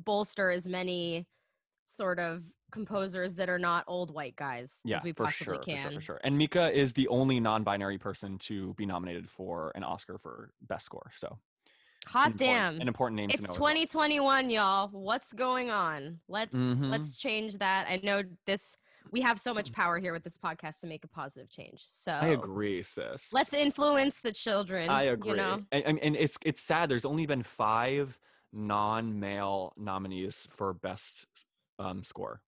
[0.03, 1.25] bolster as many
[1.95, 5.63] sort of composers that are not old white guys yeah, as we for possibly sure,
[5.63, 5.77] can.
[5.77, 6.21] for sure, for sure.
[6.23, 10.85] And Mica is the only non-binary person to be nominated for an Oscar for best
[10.85, 11.11] score.
[11.15, 11.37] So
[12.07, 12.79] Hot an damn.
[12.81, 13.53] an important name It's to know.
[13.53, 13.69] as well.
[13.69, 14.87] 2021, y'all.
[14.89, 16.19] What's going on?
[16.27, 16.89] Let's Mhm.
[16.91, 17.87] let's change that.
[17.89, 18.77] I know this
[19.11, 21.83] we have so much power here with this podcast to make a positive change.
[21.87, 23.33] So I agree, sis.
[23.33, 24.89] Let's influence the children.
[24.89, 25.31] I agree.
[25.31, 25.65] You know?
[25.71, 26.89] and- and it's it's sad.
[26.89, 28.19] There's only been five
[28.83, 31.25] non-male nominees for best
[31.79, 32.41] um, score.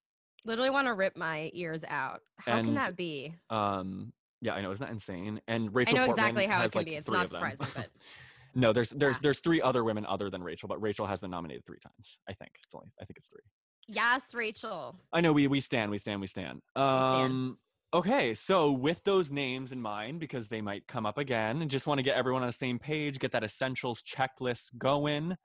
[0.45, 2.21] Literally want to rip my ears out.
[2.37, 3.33] How can that be?
[3.49, 4.71] Um, Yeah, I know.
[4.71, 5.39] Isn't that insane?
[5.47, 5.95] And Rachel.
[5.95, 6.95] I know Portman exactly how it can like be.
[6.95, 7.89] It's not surprising, but
[8.55, 9.19] no, there's there's Yeah.
[9.23, 12.17] there's three other women other than Rachel, but Rachel has been nominated three times.
[12.27, 13.43] I think it's only I think it's three.
[13.87, 14.95] yes, Rachel.
[15.13, 16.61] I know we we stand, we stand, we stand.
[16.75, 17.59] Um
[17.93, 21.85] okay, so with those names in mind, because they might come up again, and just
[21.85, 25.37] want to get everyone on the same page, get that essentials checklist going.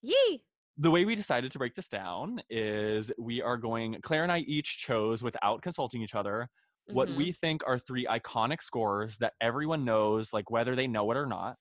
[0.00, 0.44] Yee.
[0.76, 4.38] The way we decided to break this down is we are going Claire and I
[4.40, 6.50] each chose without consulting each other
[6.90, 7.16] what Mhm.
[7.16, 11.26] we think are three iconic scores that everyone knows, like whether they know it or
[11.26, 11.58] not.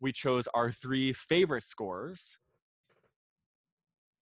[0.00, 2.38] We chose our three favorite scores,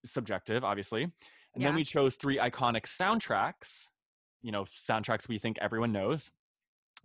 [0.05, 1.12] subjective, obviously.
[1.55, 3.88] And then we chose three iconic soundtracks,
[4.43, 6.31] you know, soundtracks we think everyone knows.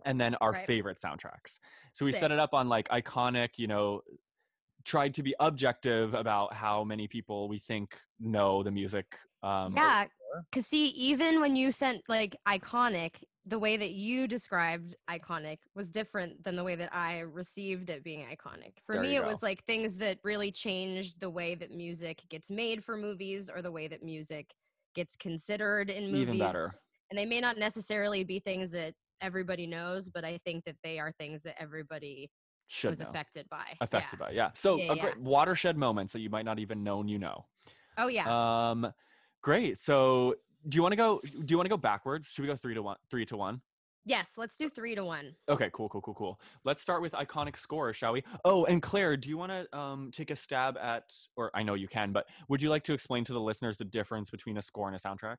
[0.04, 0.66] And then our Right.
[0.66, 1.60] favorite soundtracks.
[1.92, 2.20] So we Sick.
[2.20, 4.02] set it up on like iconic, you know,
[4.84, 9.18] tried to be objective about how many people we think know the music.
[9.42, 10.06] Um, yeah,
[10.50, 15.90] because see, even when you sent like iconic, the way that you described iconic was
[15.90, 18.74] different than the way that I received it being iconic.
[18.84, 19.28] For There me, it go.
[19.28, 23.62] was like things that really changed the way that music gets made for movies or
[23.62, 24.50] the way that music
[24.94, 26.28] gets considered in movies.
[26.28, 26.70] even better.
[27.10, 30.98] And they may not necessarily be things that everybody knows, but I think that they
[30.98, 32.30] are things that everybody
[32.68, 33.08] Should was know.
[33.08, 33.64] affected by.
[33.80, 34.26] affected yeah.
[34.26, 37.18] by yeah so Yeah, a great watershed moments that you might not even known you
[37.18, 37.46] know
[37.96, 38.70] Oh yeah.
[38.70, 38.92] um
[39.42, 40.34] great so
[40.68, 42.74] do you want to go do you want to go backwards should we go three
[42.74, 43.60] to one three to one
[44.04, 45.34] yes, let's do three to one.
[45.48, 49.16] okay cool cool cool cool let's start with iconic scores shall we oh and claire
[49.16, 51.04] do you want to um take a stab at
[51.36, 53.84] or i know you can but would you like to explain to the listeners the
[53.84, 55.36] difference between a score and a soundtrack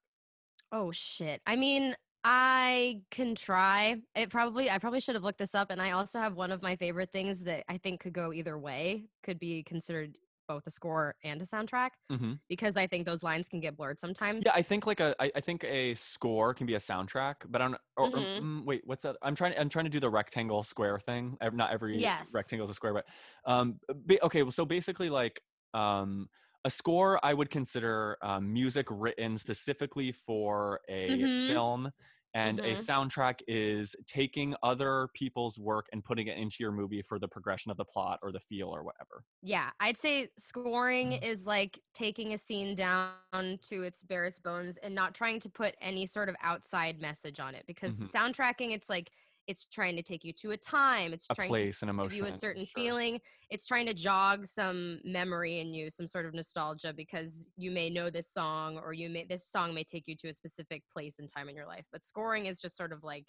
[0.72, 1.42] Oh shit.
[1.48, 3.98] I mean, I can try.
[4.16, 6.62] It probably I probably should have looked this up and I also have one of
[6.62, 10.72] my favorite things that I think could go either way, could be considered both a
[10.72, 12.34] score and a soundtrack mm-hmm.
[12.50, 14.44] because I think those lines can get blurred sometimes.
[14.44, 17.62] yeah i think like a I, I think a score can be a soundtrack but
[17.62, 18.42] i'm or, or- Mhm.
[18.42, 21.72] mm, wait what's that i'm trying i'm trying to do the rectangle square thing not
[21.72, 22.32] every Yes.
[22.34, 23.06] rectangle is a square but
[23.46, 23.80] um
[24.24, 25.40] okay well, so basically like
[25.76, 26.28] um
[26.66, 31.48] a score i would consider um, music written specifically for a Mhm.
[31.48, 31.92] film
[32.34, 32.74] and a Mhm.
[32.74, 37.72] soundtrack is taking other people's work and putting it into your movie for the progression
[37.72, 41.24] of the plot or the feel or whatever Yeah, I'd say scoring Mm.
[41.24, 43.16] is like taking a scene down
[43.62, 47.56] to its barest bones and not trying to put any sort of outside message on
[47.56, 48.10] it because Mhm.
[48.14, 49.12] soundtracking it's like
[49.50, 52.14] it's trying to take you to a time, it's a trying to place and give
[52.14, 52.84] you a certain sure.
[52.84, 53.20] feeling.
[53.50, 57.90] It's trying to jog some memory in you, some sort of nostalgia, because you may
[57.90, 61.18] know this song, or you may this song may take you to a specific place
[61.18, 61.86] and time in your life.
[61.92, 63.26] But scoring is just sort of like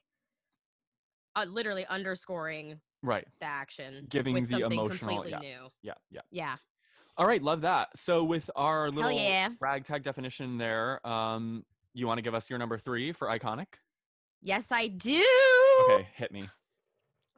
[1.36, 5.38] uh, literally underscoring right the action, Giving with the emotional- yeah.
[5.38, 5.68] new.
[5.82, 6.56] yeah yeah Yeah,
[7.16, 7.88] All right, love that.
[7.96, 9.48] So with our little yeah.
[9.58, 13.68] ragtag definition there, um, you want to give us your number three for iconic?
[14.42, 15.24] yes, I do.
[15.88, 16.48] Okay, hit me.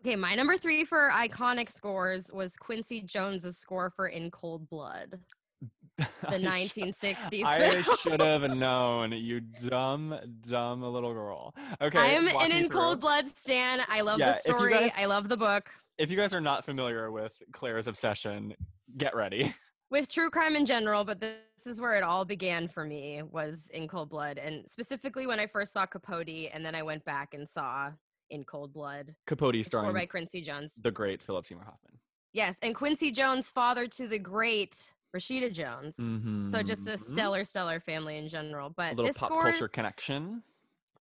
[0.00, 5.20] Okay, my number three for iconic scores was Quincy Jones's score for In Cold Blood,
[5.98, 11.54] the I sh- 1960s I should have known, you dumb, dumb little girl.
[11.80, 13.00] Okay, I am an In Cold.
[13.00, 13.80] Blood stan.
[13.88, 14.72] I love Yeah, the story.
[14.72, 15.70] guys- I love the book.
[15.98, 18.54] If you guys are not familiar with Claire's obsession,
[18.96, 19.54] get ready.
[19.90, 23.70] With true crime in general, but this is where it all began for me was
[23.74, 27.34] In Cold Blood, and specifically when I first saw Capote, and then I went back
[27.34, 27.90] and saw
[28.32, 30.74] In Cold Blood, Capote the score by Quincy Jones.
[30.82, 32.00] the great Philip Seymour Hoffman.
[32.32, 35.96] Yes, and Quincy Jones, father to the great Rashida Jones.
[36.44, 36.98] So just a Mhm.
[36.98, 38.70] stellar, stellar family in general.
[38.70, 40.42] A But little this pop score, culture connection.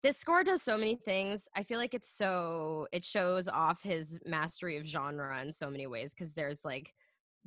[0.02, 1.48] this score does so many things.
[1.54, 5.86] I feel like it's so it shows off his mastery of genre in so many
[5.86, 6.94] ways because there's like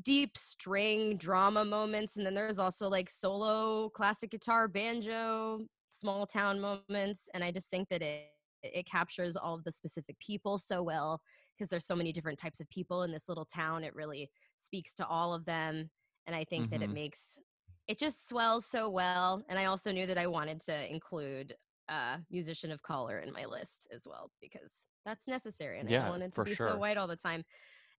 [0.03, 6.59] deep string drama moments and then there's also like solo classic guitar banjo small town
[6.59, 8.31] moments and I just think that it
[8.63, 11.21] it captures all of the specific people so well
[11.55, 14.93] because there's so many different types of people in this little town it really speaks
[14.95, 15.89] to all of them
[16.27, 16.93] and I think that it Mhm.
[16.93, 17.39] makes
[17.87, 21.55] it just swells so well and I also knew that I wanted to include
[21.89, 25.97] uh, musician of color in my list as well because that's necessary and I Yeah,
[25.97, 26.55] don't want it to be sure.
[26.55, 27.43] so white all the time.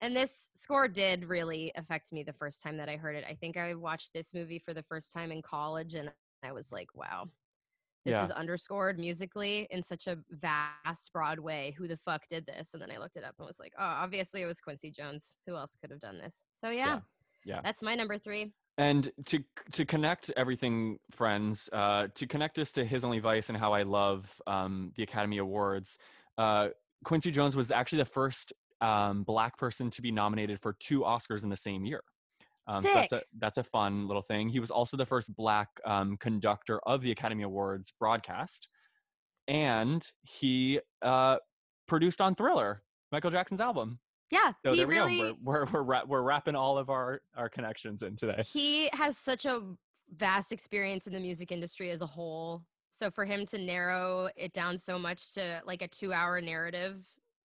[0.01, 3.25] And this score did really affect me the first time that I heard it.
[3.29, 6.73] I think I watched this movie for the first time in college and I was
[6.73, 7.29] like, wow,
[8.05, 8.25] this Yeah.
[8.25, 11.75] is underscored musically in such a vast, broad way.
[11.79, 12.75] Who the fuck did this?
[12.75, 15.35] And then I looked it up and was like, oh, obviously it was Quincy Jones.
[15.47, 16.45] Who else could have done this?
[16.53, 17.01] So yeah,
[17.45, 17.61] Yeah.
[17.63, 18.53] that's my number three.
[18.79, 23.59] And to to connect everything, friends, uh, to connect us to His Only Vice and
[23.59, 25.99] how I love um, the Academy Awards,
[26.39, 26.71] uh,
[27.05, 31.43] Quincy Jones was actually the first um, black person to be nominated for two Oscars
[31.43, 32.03] in the same year.
[32.67, 34.49] Um, so that's a that's a fun little thing.
[34.49, 38.69] He was also the first black um, conductor of the Academy Awards broadcast,
[39.49, 41.37] and he uh,
[41.89, 43.99] produced on Thriller, Michael Jackson's album.
[44.31, 45.37] Yeah, So he there we really go.
[45.43, 48.43] We're we're we're, we're wrapping all of our our connections in today.
[48.51, 49.61] he has such a
[50.15, 52.63] vast experience in the music industry as a whole.
[52.91, 57.07] So for him to narrow it down so much to like a two-hour narrative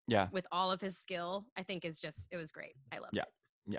[0.08, 0.28] Yeah.
[0.32, 2.74] with all of his skill, I think is just it was great.
[2.92, 3.22] I loved Yeah.
[3.22, 3.72] it.
[3.74, 3.78] Yeah.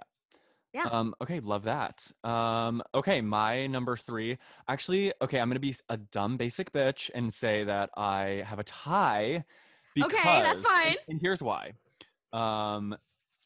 [0.83, 2.11] Um, okay, love that.
[2.23, 4.37] Um, okay, my number three.
[4.67, 8.63] Actually, okay, I'm gonna be a dumb basic bitch and say that I have a
[8.63, 9.45] tie.
[9.93, 10.95] Because, Okay, that's fine.
[11.07, 11.73] And, here's why.
[12.33, 12.95] Um,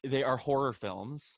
[0.03, 1.37] they are horror films,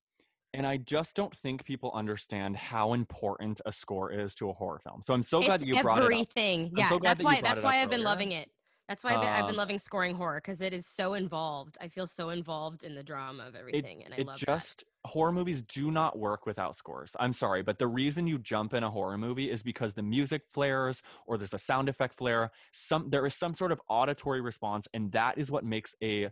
[0.54, 4.80] and I just don't think people understand how important a score is to a horror
[4.80, 5.02] film.
[5.02, 6.06] So I'm so glad that you brought it up.
[6.06, 6.72] everything.
[6.78, 8.06] Yeah, so that's that why that's why I've been earlier.
[8.06, 8.50] loving it.
[8.88, 11.78] That's why I've been, I've been Um, loving scoring horror because it is so involved.
[11.80, 15.32] I feel so involved in the drama of everything, and I it love just horror
[15.32, 17.16] movies do not work without scores.
[17.20, 20.44] I'm sorry, but the reason you jump in a horror movie is because the music
[20.54, 22.52] flares or there's a sound effect flare.
[22.72, 26.30] Some there is some sort of auditory response, and that is what makes a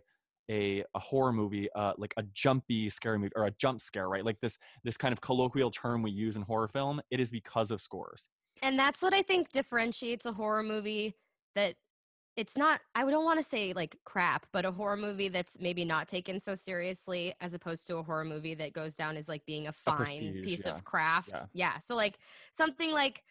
[0.50, 4.24] a, a horror movie uh, like a jumpy scary movie or a jump scare right
[4.24, 7.70] like this this kind of colloquial term we use in horror film it is because
[7.70, 8.28] of scores.
[8.62, 11.14] And that's what I think differentiates a horror movie
[11.54, 11.76] that
[12.36, 15.84] it's not I don't want to say like crap, but a horror movie that's maybe
[15.84, 19.44] not taken so seriously as opposed to a horror movie that goes down as like
[19.46, 20.72] being a fine prestige, piece yeah.
[20.72, 21.30] of craft.
[21.30, 21.44] Yeah.
[21.52, 21.78] yeah.
[21.78, 22.18] So like
[22.52, 23.22] something like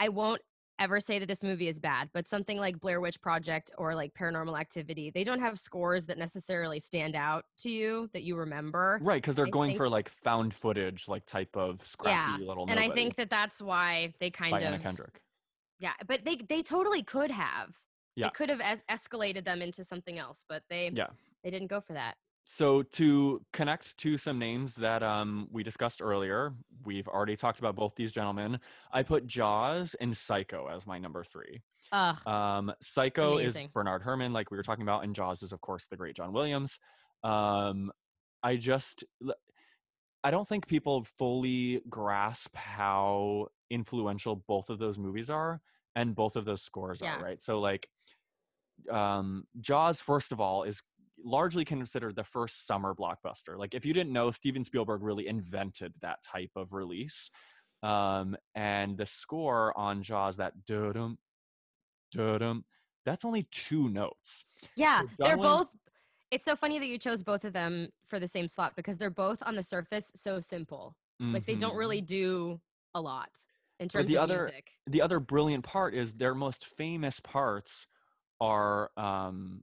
[0.00, 0.40] I won't
[0.80, 4.14] ever say that this movie is bad, but something like Blair Witch Project or like
[4.14, 9.00] Paranormal Activity, they don't have scores that necessarily stand out to you that you remember.
[9.02, 12.66] right because they're I going think- for like found footage like type of scrappy little
[12.68, 15.20] And I think that that's why they kind by Anna of Kendrick
[15.78, 17.76] yeah, but they they totally could have.
[18.18, 18.26] Yeah.
[18.26, 21.06] They could have es- escalated them into something else, but they yeah
[21.44, 22.16] they didn't go for that.
[22.44, 26.54] So to connect to some names that um, we discussed earlier,
[26.86, 28.58] we've already talked about both these gentlemen.
[28.90, 31.60] I put Jaws and Psycho as my number three.
[31.92, 32.26] Ugh.
[32.26, 33.66] Um, Psycho Amazing.
[33.66, 36.16] is Bernard Herrmann, like we were talking about, and Jaws is of course the great
[36.16, 36.80] John Williams.
[37.22, 37.92] Um,
[38.42, 39.04] I just,
[40.24, 45.60] I don't think people fully grasp how influential both of those movies are
[45.94, 47.16] and both of those scores Yeah.
[47.16, 47.22] are.
[47.22, 47.42] Right.
[47.42, 47.88] So like,
[48.90, 50.82] um, Jaws, first of all, is
[51.24, 53.58] largely considered the first summer blockbuster.
[53.58, 57.30] Like if you didn't know, Steven Spielberg really invented that type of release.
[57.82, 61.18] Um, and the score on Jaws, that dum
[62.12, 62.64] dum,
[63.04, 64.44] that's only two notes.
[64.76, 65.68] Yeah, John they're both.
[66.30, 69.10] It's so funny that you chose both of them for the same slot because they're
[69.10, 70.96] both on the surface so simple.
[71.20, 71.78] Like they don't Mhm.
[71.78, 72.60] really do
[72.94, 73.30] a lot
[73.80, 74.70] in terms the of other- music.
[74.86, 77.86] The other brilliant part is their most famous parts
[78.40, 79.62] are um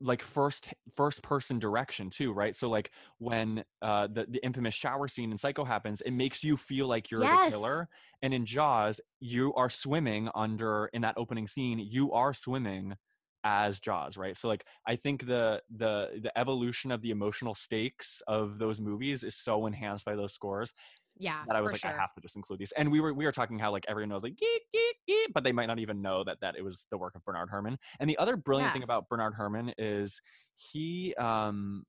[0.00, 2.54] like first first person direction too right?
[2.54, 6.56] So like when uh the, the infamous shower scene in psycho happens it makes you
[6.56, 7.28] feel like you're Yes.
[7.28, 7.88] the killer
[8.22, 12.94] and in jaws you are swimming under in that opening scene you are swimming
[13.42, 14.36] as jaws right?
[14.36, 19.24] So like i think the the the evolution of the emotional stakes of those movies
[19.24, 20.72] is so enhanced by those scores
[21.18, 21.90] Yeah, that I was like, sure.
[21.90, 22.72] I have to just include these.
[22.72, 25.44] And we were we were talking how like everyone knows like geek geek geek, but
[25.44, 28.08] they might not even know that that it was the work of Bernard Herrmann And
[28.10, 28.74] the other brilliant Yeah.
[28.74, 30.20] thing about Bernard Herrmann is
[30.54, 31.84] he um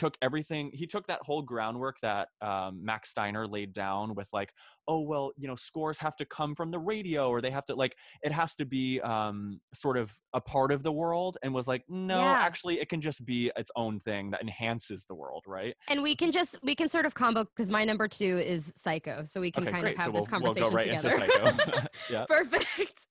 [0.00, 4.50] took everything he took that whole groundwork that um, max steiner laid down with like
[4.88, 7.74] oh well you know scores have to come from the radio or they have to
[7.74, 11.68] like it has to be um, sort of a part of the world and was
[11.68, 12.32] like no Yeah.
[12.40, 16.16] actually it can just be its own thing that enhances the world right And we
[16.16, 19.52] can just we can sort of combo because my number two is Psycho, so we
[19.52, 21.88] can okay kind great of have so this we'll, we'll conversation go right together.
[22.10, 23.06] yeah Perfect.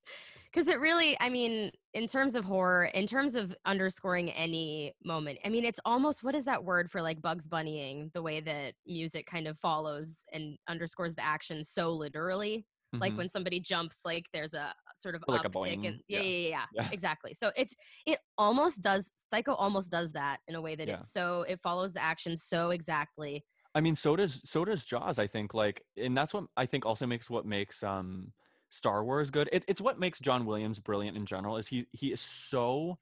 [0.51, 5.39] Because it really, I mean, in terms of horror, in terms of underscoring any moment,
[5.45, 8.73] I mean, it's almost what is that word for like Bugs Bunnying the way that
[8.87, 12.65] music kind of follows and underscores the action so literally.
[12.99, 13.17] Like Mhm.
[13.17, 16.21] when somebody jumps, like there's a sort of like uptick, and yeah, Yeah.
[16.21, 16.89] yeah, yeah, yeah, Yeah.
[16.91, 17.33] exactly.
[17.35, 17.75] So it's
[18.07, 19.11] it almost does.
[19.15, 20.95] Psycho almost does that in a way that Yeah.
[20.95, 23.45] it's so it follows the action so exactly.
[23.75, 25.19] I mean, so does so does Jaws.
[25.19, 28.33] I think like, and that's what I think also makes what makes um
[28.69, 29.49] Star Wars good.
[29.51, 31.57] It, it's what makes John Williams brilliant in general.
[31.57, 32.97] Is he he is so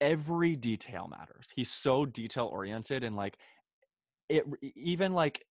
[0.00, 1.48] every detail matters.
[1.54, 3.38] He's so detail oriented and like
[4.28, 4.44] it
[4.76, 5.44] even like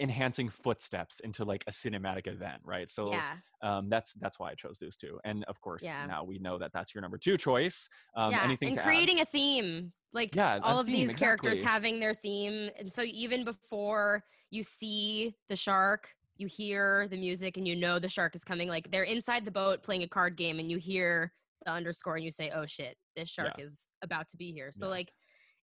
[0.00, 2.90] enhancing footsteps into like a cinematic event, right?
[2.90, 5.18] So yeah, um, that's that's why I chose those two.
[5.24, 6.06] And of course, Yeah.
[6.06, 7.88] now we know that that's your number two choice.
[8.16, 8.86] Um, yeah, anything and to add?
[8.86, 13.02] creating a theme like Yeah, all of theme, these characters having their theme and so
[13.02, 18.34] even before you see the shark you hear the music and you know the shark
[18.34, 21.32] is coming like they're inside the boat playing a card game and you hear
[21.64, 24.86] the underscore and you say oh shit this shark is about to be here so
[24.86, 24.90] Yeah.
[24.90, 25.12] like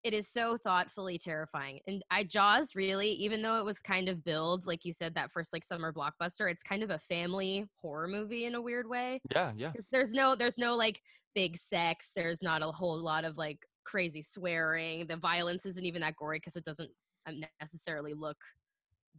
[0.03, 4.25] it is so thoughtfully terrifying and i jaws really even though it was kind of
[4.25, 8.09] billed like you said that first like summer blockbuster it's kind of a family horror
[8.09, 9.73] movie in a weird way Yeah, yeah.
[9.93, 11.01] there's no there's no like
[11.35, 12.11] big sex.
[12.17, 15.07] There's not a whole lot of like crazy swearing.
[15.07, 16.91] The violence isn't even that gory because it doesn't
[17.27, 18.37] um, necessarily look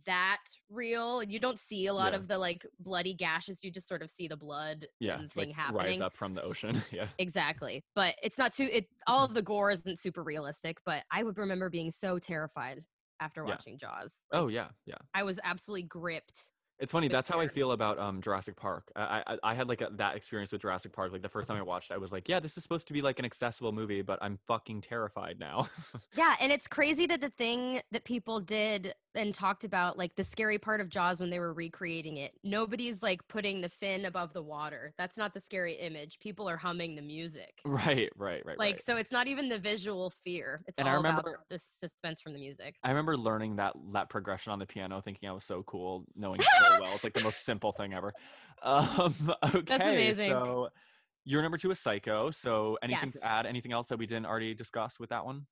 [0.05, 1.23] that real.
[1.23, 2.19] You don't see a lot Yeah.
[2.19, 3.63] of the like bloody gashes.
[3.63, 5.77] You just sort of see the blood Yeah, and thing like happening.
[5.85, 6.81] rise up from the ocean.
[6.91, 7.07] yeah.
[7.17, 7.83] Exactly.
[7.95, 11.37] But it's not too it all of the gore isn't super realistic, but I would
[11.37, 12.83] remember being so terrified
[13.19, 13.51] after Yeah.
[13.51, 14.23] watching Jaws.
[14.31, 14.95] Oh yeah, yeah.
[15.13, 16.49] I was absolutely gripped.
[16.81, 17.07] It's funny.
[17.07, 18.91] That's how I feel about um Jurassic Park.
[18.95, 21.11] I I, I had like a, that experience with Jurassic Park.
[21.11, 22.93] Like the first time I watched, it, I was like, yeah, this is supposed to
[22.93, 25.69] be like an accessible movie, but I'm fucking terrified now.
[26.15, 30.23] Yeah, and it's crazy that the thing that people did and talked about, like the
[30.23, 34.33] scary part of Jaws when they were recreating it, nobody's like putting the fin above
[34.33, 34.93] the water.
[34.97, 36.19] That's not the scary image.
[36.19, 37.59] People are humming the music.
[37.65, 38.83] right, right, right, Like, right.
[38.83, 40.61] so it's not even the visual fear.
[40.67, 42.75] It's And I remember- about the suspense from the music.
[42.83, 46.39] I remember learning that that progression on the piano, thinking I was so cool, knowing
[46.75, 46.95] so well.
[46.95, 48.11] It's like the most simple thing ever.
[48.63, 50.29] Um, okay, amazing.
[50.29, 50.69] so
[51.25, 52.29] your number two is Psycho.
[52.29, 53.19] So anything Yes.
[53.19, 53.45] to add?
[53.47, 55.47] Anything else that we didn't already discuss with that one?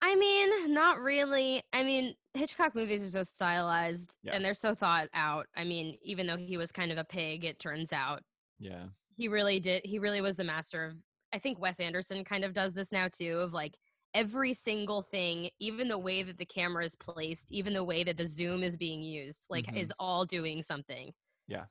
[0.00, 1.62] I mean, not really.
[1.74, 4.32] I mean, Hitchcock movies are so stylized Yeah.
[4.34, 5.46] and they're so thought out.
[5.56, 8.22] I mean, even though he was kind of a pig, it turns out
[8.58, 9.82] Yeah, he really did.
[9.84, 10.94] He really was the master of.
[11.34, 13.76] I think Wes Anderson kind of does this now too, of like
[14.14, 18.16] every single thing, even the way that the camera is placed, even the way that
[18.16, 19.76] the zoom is being used, like Mhm.
[19.76, 21.12] is all doing something.
[21.46, 21.66] Yeah.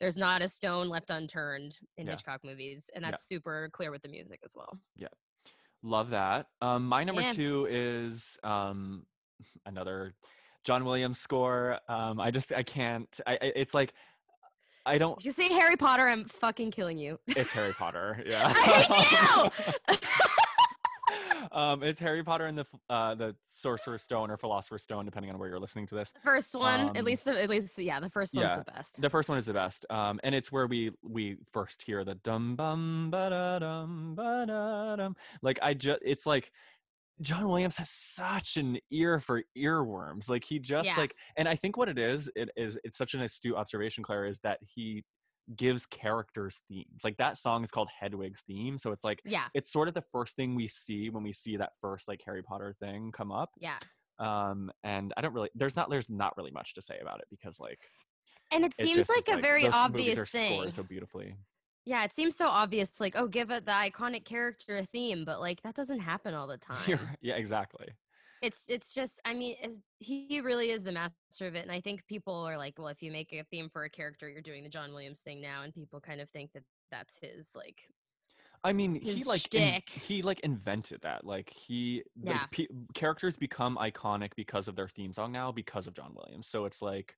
[0.00, 2.12] There's not a stone left unturned in Yeah.
[2.12, 3.10] Hitchcock movies, and Yeah.
[3.10, 4.78] that's super clear with the music as well.
[4.96, 5.08] Yeah.
[5.82, 6.46] Love that.
[6.60, 7.32] Um, my number Yeah.
[7.32, 9.06] two is um
[9.66, 10.14] another
[10.64, 11.80] John Williams score.
[11.88, 13.20] Um, I just I can't.
[13.26, 13.92] I, I it's like
[14.86, 15.18] I don't.
[15.18, 17.18] If you say Harry Potter, I'm fucking killing you.
[17.26, 18.22] It's Harry Potter.
[18.26, 18.50] Yeah.
[18.54, 19.50] I
[21.60, 25.38] um, it's Harry Potter and the uh, the Sorcerer's Stone or Philosopher's Stone, depending on
[25.38, 26.10] where you're listening to this.
[26.10, 28.72] The First one, Um, at least, the, at least, yeah, the first one's yeah, the
[28.72, 29.00] best.
[29.00, 32.14] The first one is the best, um, and it's where we we first hear the
[32.16, 35.16] dum bum ba da dum ba da dum.
[35.42, 36.50] Like I just, it's like
[37.20, 40.28] John Williams has such an ear for earworms.
[40.28, 40.96] Like he just Yeah.
[40.96, 44.24] like, and I think what it is, it is it's such an astute observation, Claire,
[44.24, 45.04] is that he
[45.56, 47.02] gives characters themes.
[47.04, 50.02] Like that song is called Hedwig's theme, so it's like Yeah, it's sort of the
[50.02, 53.50] first thing we see when we see that first like Harry Potter thing come up.
[53.58, 53.78] yeah.
[54.18, 57.26] Um, and I don't really, there's not, there's not really much to say about it
[57.30, 57.88] because like
[58.52, 60.70] And it it seems like a very those movies obvious thing.
[60.70, 61.36] so beautifully.
[61.86, 63.00] Yeah, it seems so obvious.
[63.00, 66.46] Like, oh, give it the iconic character a theme, but like that doesn't happen all
[66.46, 67.00] the time.
[67.22, 67.88] Yeah, exactly.
[68.42, 69.56] It's it's just i mean
[69.98, 73.02] he really is the master of it and i think people are like well if
[73.02, 75.74] you make a theme for a character you're doing the john williams thing now and
[75.74, 77.82] people kind of think that that's his like
[78.62, 81.24] I mean, he like in- he like invented that.
[81.24, 82.46] Like he, the Yeah.
[82.50, 86.48] pe- characters become iconic because of their theme song now because of John Williams.
[86.48, 87.16] So it's like,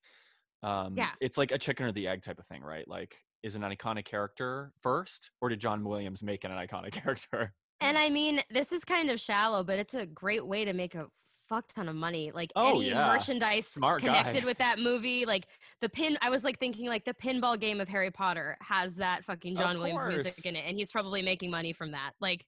[0.61, 1.11] um, Yeah.
[1.19, 2.87] it's like a chicken or the egg type of thing, right?
[2.87, 7.53] Like, is an iconic character first, or did John Williams make it an iconic character?
[7.83, 10.95] And i mean this is kind of shallow but it's a great way to make
[10.95, 11.07] a
[11.49, 13.07] fuck ton of money like Oh, any yeah.
[13.07, 14.07] merchandise Smart guy.
[14.07, 15.45] connected with that movie like
[15.81, 19.23] the pin i was like thinking like the pinball game of harry potter has that
[19.25, 22.45] fucking Of john williams music in it and he's probably making money from that like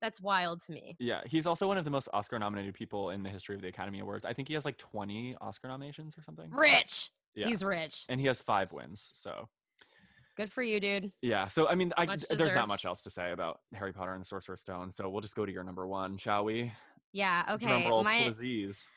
[0.00, 3.22] that's wild to me Yeah, he's also one of the most Oscar nominated people in
[3.22, 4.24] the history of the Academy Awards.
[4.24, 6.50] I think he has like 20 Oscar nominations or something.
[6.50, 7.46] rich Yeah.
[7.46, 9.12] he's rich and he has five wins.
[9.14, 9.48] So
[10.36, 11.46] good for you dude yeah.
[11.46, 14.26] So I mean, I, there's not much else to say about Harry Potter and the
[14.26, 14.90] Sorcerer's Stone.
[14.90, 16.72] So we'll just go to your number one, shall we?
[17.12, 18.88] yeah okay roll, my please.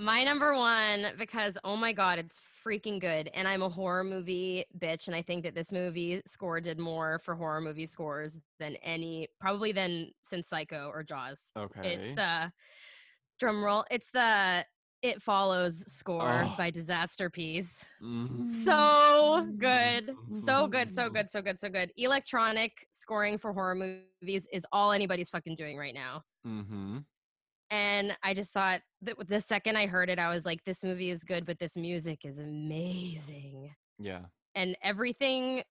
[0.00, 3.28] My number one, because oh my god, it's freaking good.
[3.34, 7.20] And I'm a horror movie bitch, and I think that this movie score did more
[7.22, 11.52] for horror movie scores than any, probably than since Psycho or Jaws.
[11.54, 11.96] Okay.
[11.96, 12.50] It's the
[13.38, 13.84] drum roll.
[13.90, 14.64] It's the
[15.02, 16.54] It Follows score Oh.
[16.58, 17.86] by Disasterpeace.
[18.02, 18.64] Mhm.
[18.64, 21.90] So good, so good, so good, so good, so good.
[21.96, 26.24] Electronic scoring for horror movies is all anybody's fucking doing right now.
[26.46, 27.04] Mhm.
[27.72, 31.10] and I just thought that the second I heard it, I was like, this movie
[31.10, 33.72] is good, but this music is amazing.
[33.96, 34.24] Yeah.
[34.56, 35.62] And everything,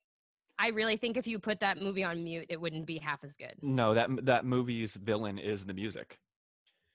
[0.57, 3.35] I really think if you put that movie on mute, it wouldn't be half as
[3.35, 3.53] good.
[3.61, 6.19] No, that that movie's villain is the music.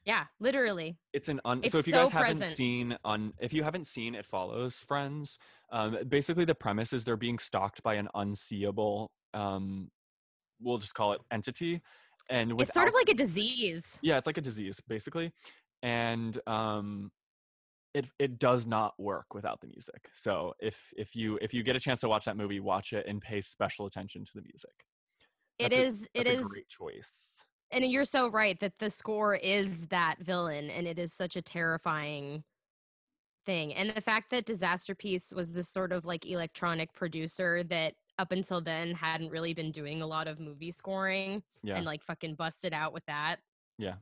[0.04, 0.98] Yeah, literally.
[1.12, 3.86] It's an un- It's so if you so guys haven't seen on if you haven't
[3.86, 5.38] seen it follows friends
[5.72, 9.90] um basically the premise is they're being stalked by an unseeable um
[10.60, 11.80] we'll just call it entity
[12.28, 13.98] and with it's sort of like a disease.
[14.02, 15.32] yeah it's like a disease basically
[15.82, 17.10] and um
[17.94, 21.76] it it does not work without the music so if if you if you get
[21.76, 24.74] a chance to watch that movie watch it and pay special attention to the music
[25.58, 26.08] It That's a- is.
[26.14, 26.46] It a is.
[26.46, 27.43] great choice
[27.74, 31.42] And you're so right that the score is that villain, and it is such a
[31.42, 32.44] terrifying
[33.46, 33.74] thing.
[33.74, 38.60] And the fact that Disasterpeace was this sort of like electronic producer that up until
[38.60, 41.76] then hadn't really been doing a lot of movie scoring Yeah.
[41.76, 43.40] and like fucking busted out with that.
[43.76, 43.96] Yeah.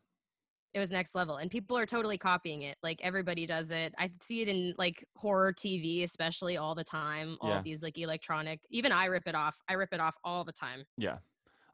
[0.74, 2.76] It was next level and people are totally copying it.
[2.82, 3.94] Like everybody does it.
[3.98, 7.36] I see it in like horror TV especially all the time.
[7.40, 7.62] All Yeah.
[7.62, 8.60] these like electronic.
[8.70, 9.56] Even I rip it off.
[9.68, 10.84] I rip it off all the time.
[10.98, 11.18] Yeah.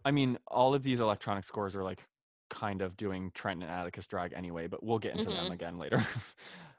[0.08, 2.02] I mean, all of these electronic scores are like
[2.48, 5.52] kind of doing Trent and Atticus drag anyway, but we'll get into them Mhm.
[5.52, 6.06] again later.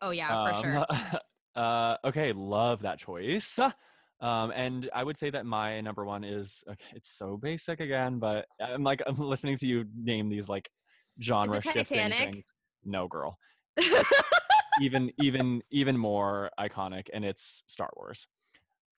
[0.01, 0.81] Oh yeah, for sure.
[0.81, 0.85] Um,
[1.55, 3.59] uh, okay, love that choice.
[3.59, 8.19] Um, and I would say that my number one is okay, it's so basic again,
[8.19, 10.69] but I'm like I'm listening to you name these like
[11.21, 12.15] genre shifting Titanic?
[12.15, 12.53] things.
[12.83, 13.37] No, girl.
[14.75, 18.27] even even even more iconic, and it's Star Wars.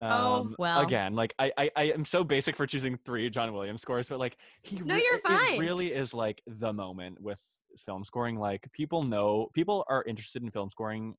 [0.02, 0.08] Oh,
[0.42, 0.82] Um, well.
[0.82, 4.20] Again, like I, I, I am so basic for choosing three John Williams scores, but
[4.20, 5.56] like he, No, re- you're fine.
[5.56, 7.38] It really is like the moment with
[7.86, 8.38] film scoring.
[8.40, 11.16] Like people know, people are interested in film scoring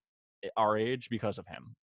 [0.57, 1.77] our age because of him.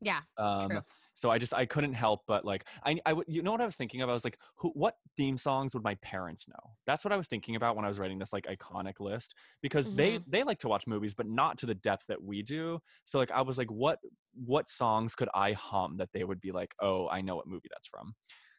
[0.00, 0.20] yeah.
[0.38, 0.80] Um, True.
[1.16, 3.74] So I just I couldn't help but like I I you know what I was
[3.74, 4.10] thinking of?
[4.10, 6.74] I was like, who what theme songs would my parents know?
[6.86, 9.88] That's what I was thinking about when I was writing this like iconic list because
[9.88, 10.30] they Mm-hmm.
[10.30, 12.78] they like to watch movies, but not to the depth that we do.
[13.04, 13.98] So like I was like, what
[14.44, 17.68] what songs could I hum that they would be like, oh, I know what movie
[17.72, 18.14] that's from.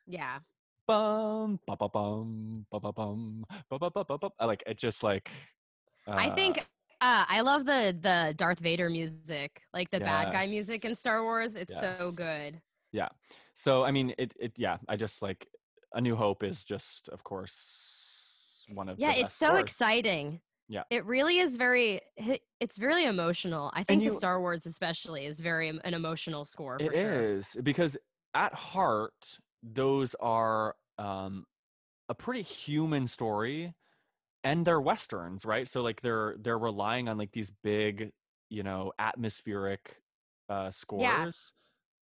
[0.07, 0.39] Yeah.
[0.87, 4.29] Bum ba ba bum ba ba bum ba ba ba ba.
[4.39, 5.29] I Like it just like.
[6.07, 6.65] I uh, think
[7.01, 11.23] uh, I love the the Darth Vader music, like the bad guy music in Star
[11.23, 11.55] Wars.
[11.55, 12.61] It's so good.
[12.91, 13.09] Yeah.
[13.53, 14.77] So I mean, it it yeah.
[14.87, 15.47] I just like
[15.93, 20.41] A New Hope is just of course one of Yeah, it's so exciting.
[20.69, 20.83] Yeah.
[20.89, 22.01] It really is very
[22.59, 23.71] it's really emotional.
[23.73, 27.49] I think you- the Star Wars especially is very an emotional score for It is
[27.53, 27.61] sure.
[27.61, 27.97] because
[28.33, 31.45] at heart, those are um,
[32.09, 33.73] a pretty human story,
[34.43, 35.67] and they're westerns, right?
[35.67, 38.11] So like they're they're relying on like these big,
[38.49, 39.97] you know, atmospheric
[40.49, 41.53] uh, scores,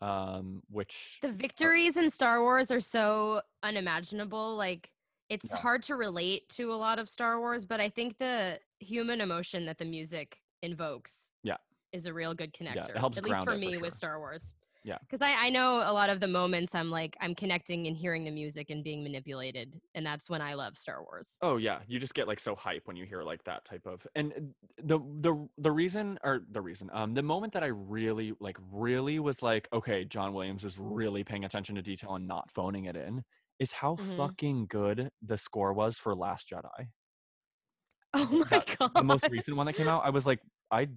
[0.02, 4.56] um, which The victories in Star Wars are so unimaginable.
[4.56, 4.92] Like
[5.30, 5.58] it's Yeah.
[5.58, 9.66] hard to relate to a lot of Star Wars, but I think the human emotion
[9.66, 11.58] that the music invokes Yeah.
[11.92, 12.96] is a real good it connector.
[12.98, 13.94] helps at least for it for me with.
[13.94, 14.54] Star Wars.
[14.86, 15.00] Yeah.
[15.02, 18.24] Because I, I know a lot of the moments I'm like I'm connecting and hearing
[18.24, 19.82] the music and being manipulated.
[19.96, 21.38] And that's when I love Star Wars.
[21.42, 24.06] Oh yeah, you just get like so hype when you hear like that type of
[24.14, 24.40] and uh,
[24.84, 29.18] the the the reason or the reason um the moment that I really like really
[29.20, 32.96] was like okay John Williams is really paying attention to detail and not phoning it
[32.96, 33.24] in
[33.58, 34.18] is how Mhm.
[34.18, 36.90] fucking good the score was for Last Jedi.
[38.14, 38.92] Oh my That- god.
[38.96, 40.88] The most recent one that came out, I was like I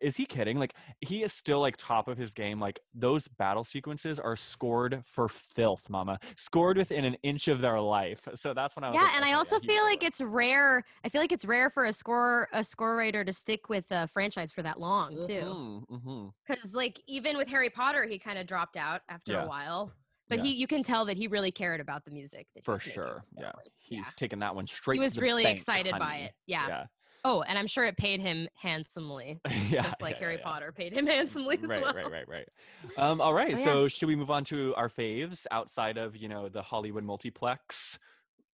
[0.00, 0.58] is he kidding?
[0.58, 2.60] Like he is still like top of his game.
[2.60, 6.18] Like those battle sequences are scored for filth, mama.
[6.36, 8.26] Scored within an inch of their life.
[8.34, 10.06] So that's when I was yeah, like, and I also he's feel like good.
[10.06, 10.82] it's rare.
[11.04, 14.06] I feel like it's rare for a score a score writer to stick with a
[14.08, 15.42] franchise for that long too.
[15.42, 16.32] Mhm, mhm.
[16.46, 19.44] because like even with harry potter he kind of dropped out after Yeah.
[19.44, 19.92] a while
[20.28, 20.44] but Yeah.
[20.44, 23.24] he you can tell that he really cared about the music that For sure.
[23.38, 23.52] Yeah.
[23.82, 24.96] He's yeah taking that one straight.
[24.96, 26.22] he was really bank, excited by honey.
[26.24, 26.86] it yeah.
[27.24, 27.30] Yeah.
[27.30, 29.40] oh and i'm sure it paid him handsomely
[29.70, 29.82] yeah.
[29.82, 30.44] just like yeah, harry yeah, yeah.
[30.44, 32.48] potter paid him handsomely as Right, well right, right, right.
[32.96, 33.54] Um, all right.
[33.54, 33.64] Oh, yeah.
[33.64, 37.98] So should we move on to our faves outside of you know the Hollywood multiplex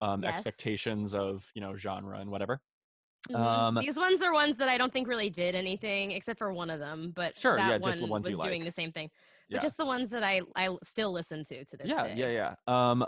[0.01, 0.35] um, Yes.
[0.35, 2.61] expectations of you know genre and whatever?
[3.29, 3.37] Mhm.
[3.37, 6.71] Um, these ones are ones that i don't think really did anything except for one
[6.71, 8.67] of them but Sure, that yeah, one just the ones was doing like.
[8.67, 9.09] the same thing
[9.49, 9.59] Yeah.
[9.59, 12.55] but just the ones that i i still listen to to this yeah, day yeah,
[12.67, 12.91] yeah.
[12.91, 13.07] Um,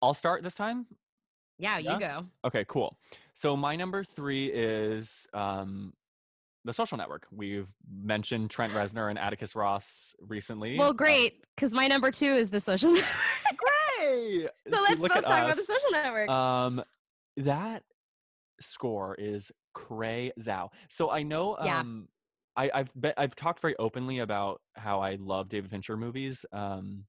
[0.00, 0.86] I'll start this time.
[1.58, 1.94] yeah Yeah?
[1.94, 2.96] you go Okay, cool.
[3.34, 5.92] So my number three is um,
[6.64, 7.26] the Social Network.
[7.30, 10.78] We've mentioned Trent Reznor and Atticus Ross recently.
[10.78, 13.10] well Um, great because my number two is the social network
[13.56, 14.48] great.
[14.70, 16.82] so let's both talk about the social network Um,
[17.38, 17.82] that
[18.60, 20.68] score is cray Zhao.
[20.88, 21.56] So I know.
[21.62, 21.80] Yeah.
[21.80, 22.08] Um,
[22.56, 26.46] I, I've bet I've talked very openly about how I love David Fincher movies.
[26.52, 27.04] Um,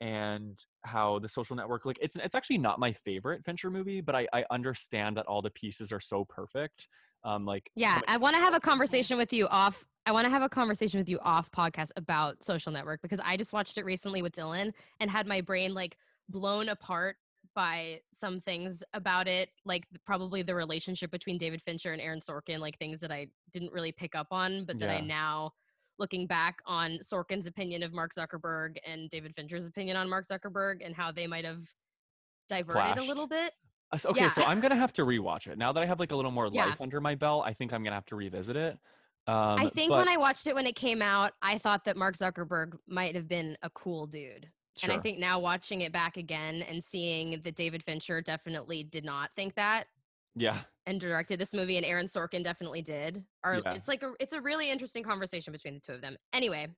[0.00, 4.14] and how the social network like it's it's actually not my favorite Fincher movie, but
[4.14, 6.88] I, I understand that all the pieces are so perfect.
[7.24, 9.84] Um, like Yeah, I want to have a conversation with you off.
[10.06, 13.36] I want to have a conversation with you off podcast about Social Network because I
[13.36, 15.96] just watched it recently with Dylan and had my brain like
[16.28, 17.16] blown apart
[17.54, 22.58] by some things about it, like probably the relationship between David Fincher and Aaron Sorkin,
[22.58, 25.52] like things that I didn't really pick up on, but that I now
[25.98, 30.84] looking back on Sorkin's opinion of Mark Zuckerberg and David Fincher's opinion on Mark Zuckerberg
[30.84, 31.62] and how they might have
[32.48, 33.52] diverted a little bit.
[33.92, 34.28] Uh, Okay, Yeah.
[34.28, 36.48] so I'm gonna have to rewatch it now that I have like a little more
[36.52, 36.66] Yeah.
[36.66, 37.44] life under my belt.
[37.46, 38.78] I think I'm gonna have to revisit it.
[39.26, 41.96] Um, I think but, when I watched it when it came out, I thought that
[41.96, 44.50] Mark Zuckerberg might have been a cool dude.
[44.82, 49.04] And I think now watching it back again and seeing that David Fincher definitely did
[49.04, 49.86] not think that
[50.34, 53.24] yeah, and directed this movie and Aaron Sorkin definitely did.
[53.42, 53.74] Are Yeah.
[53.74, 56.16] it's like a it's a really interesting conversation between the two of them.
[56.32, 56.68] Anyway,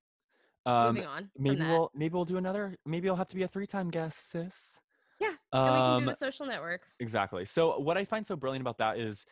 [0.65, 1.31] Um, moving on.
[1.37, 2.77] maybe we'll maybe we'll do another.
[2.85, 4.77] Maybe I'll have to be a three-time guest, sis.
[5.21, 6.87] Yeah, and we can Um, do the social network.
[7.01, 7.45] Exactly.
[7.45, 9.25] So what I find so brilliant about that is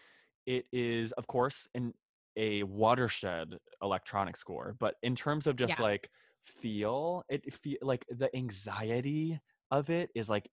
[0.47, 1.95] it is of course in
[2.37, 5.83] a watershed electronic score, but in terms of just Yeah.
[5.83, 6.11] like
[6.45, 10.51] feel, it feel like the anxiety of it is like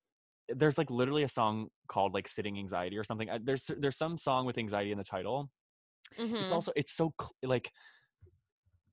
[0.55, 3.29] there's like literally a song called like sitting anxiety or something.
[3.43, 5.49] There's there's some song with anxiety in the title.
[6.17, 6.51] It's Mhm.
[6.51, 7.71] also it's so cl- like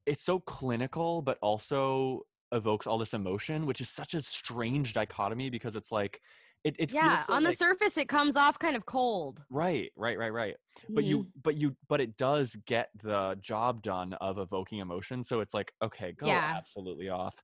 [0.06, 5.50] it's so clinical but also evokes all this emotion, which is such a strange dichotomy
[5.50, 6.20] because it's like
[6.64, 9.40] it, it yeah, feels so, on the like- surface, it comes off kind of cold.
[9.48, 10.56] Right, right, right, right.
[10.88, 11.26] But you, Mhm.
[11.42, 15.22] but you, but it does get the job done of evoking emotion.
[15.22, 16.52] So it's like, okay, go Yeah.
[16.56, 17.40] absolutely off.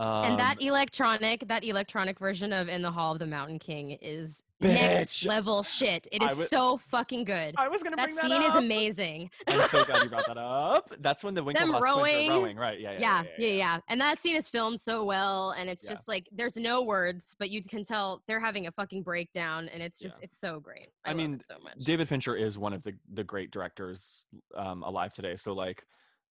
[0.00, 3.92] Um, and that electronic, that electronic version of "In the Hall of the Mountain King"
[4.02, 6.08] is next level shit.
[6.10, 7.54] It is so fucking good.
[7.56, 9.30] I was gonna That bring that scene is amazing.
[9.46, 10.92] I'm so glad you brought that up.
[10.98, 12.28] That's when the Winklevoss rowing.
[12.28, 12.80] rowing, right?
[12.80, 15.90] Yeah, yeah, yeah, yeah, yeah, And that scene is filmed so well, and it's Yeah.
[15.90, 19.80] just like there's no words, but you can tell they're having a fucking breakdown, and
[19.80, 20.24] it's just Yeah.
[20.24, 20.88] it's so great.
[21.04, 21.76] I I, mean, so much.
[21.78, 24.24] David Fincher is one of the the great directors
[24.56, 25.36] um, alive today.
[25.36, 25.84] So like,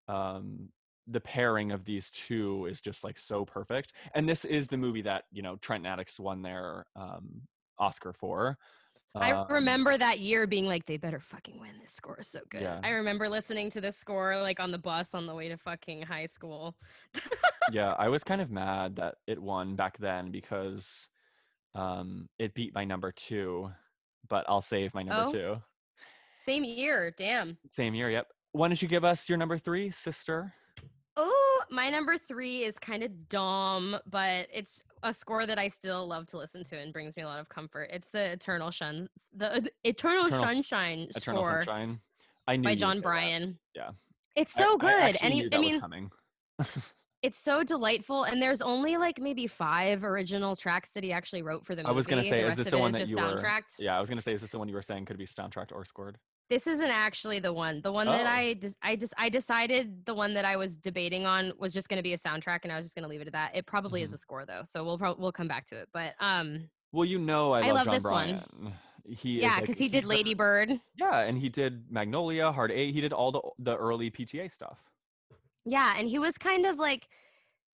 [0.09, 0.67] um,
[1.07, 3.93] the pairing of these two is just like so perfect.
[4.15, 7.41] And this is the movie that you know Trent Atticus won their um,
[7.77, 8.57] Oscar for.
[9.15, 11.69] I Um, remember that year being like, they better fucking win.
[11.79, 12.63] This score is so good.
[12.63, 12.79] Yeah.
[12.83, 16.01] I remember listening to this score like on the bus on the way to fucking
[16.01, 16.75] high school.
[17.71, 21.09] yeah, I was kind of mad that it won back then because
[21.75, 23.69] um, it beat my number two.
[24.29, 25.31] But I'll save my number Oh.
[25.31, 25.61] two.
[26.39, 27.57] Same year, damn.
[27.71, 28.27] Same year, yep.
[28.51, 30.53] Why don't you give us your number three, sister?
[31.15, 36.07] Oh, my number three is kind of dumb, but it's a score that I still
[36.07, 37.89] love to listen to and brings me a lot of comfort.
[37.93, 41.99] It's the Eternal Shun, the Eternal, Eternal- Sunshine Eternal score Sunshine.
[42.47, 43.03] I knew by Jon say that.
[43.03, 43.59] Brion.
[43.75, 43.91] Yeah.
[44.35, 46.11] it's so I good, actually and that I mean, coming.
[47.21, 48.23] it's so delightful.
[48.23, 51.91] And there's only like maybe five original tracks that he actually wrote for the movie.
[51.91, 53.41] I was gonna say, the is this the one that you were-
[53.77, 55.71] Yeah, I was gonna say, is this the one you were saying could be soundtracked
[55.71, 56.17] or scored?
[56.49, 57.81] This isn't actually the one.
[57.81, 58.29] The one that Oh.
[58.29, 61.89] I just I just I decided the one that I was debating on was just
[61.89, 63.55] going to be a soundtrack, and I was just going to leave it at that.
[63.55, 64.15] It probably is Mhm.
[64.15, 65.89] a score though, so we'll pro- we'll come back to it.
[65.93, 68.73] But um, Well, you know, I, I love, love Jon this one.
[69.05, 70.79] He is, yeah, like, because he did Lady Bird.
[70.95, 72.93] Yeah, and he did Magnolia, Hard Eight.
[72.93, 74.79] He did all the the early PTA stuff.
[75.65, 77.07] Yeah, and he was kind of like,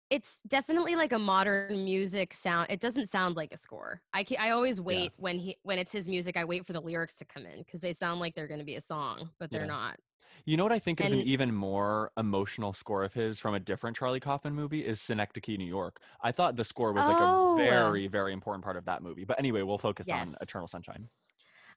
[0.10, 2.68] it's definitely like a modern music sound.
[2.70, 4.02] It doesn't sound like a score.
[4.14, 6.38] I I always wait when he when it's his music.
[6.38, 8.66] I wait for the lyrics to come in because they sound like they're going to
[8.66, 9.68] be a song, but they're Yeah.
[9.68, 9.98] not.
[10.46, 13.60] You know what I think is an even more emotional score of his from a
[13.60, 16.02] different Charlie Kaufman movie is Synecdoche, New York.
[16.22, 17.22] I thought the score was like Oh.
[17.22, 19.26] a very, very important part of that movie.
[19.26, 21.10] But anyway, we'll focus on Eternal Sunshine.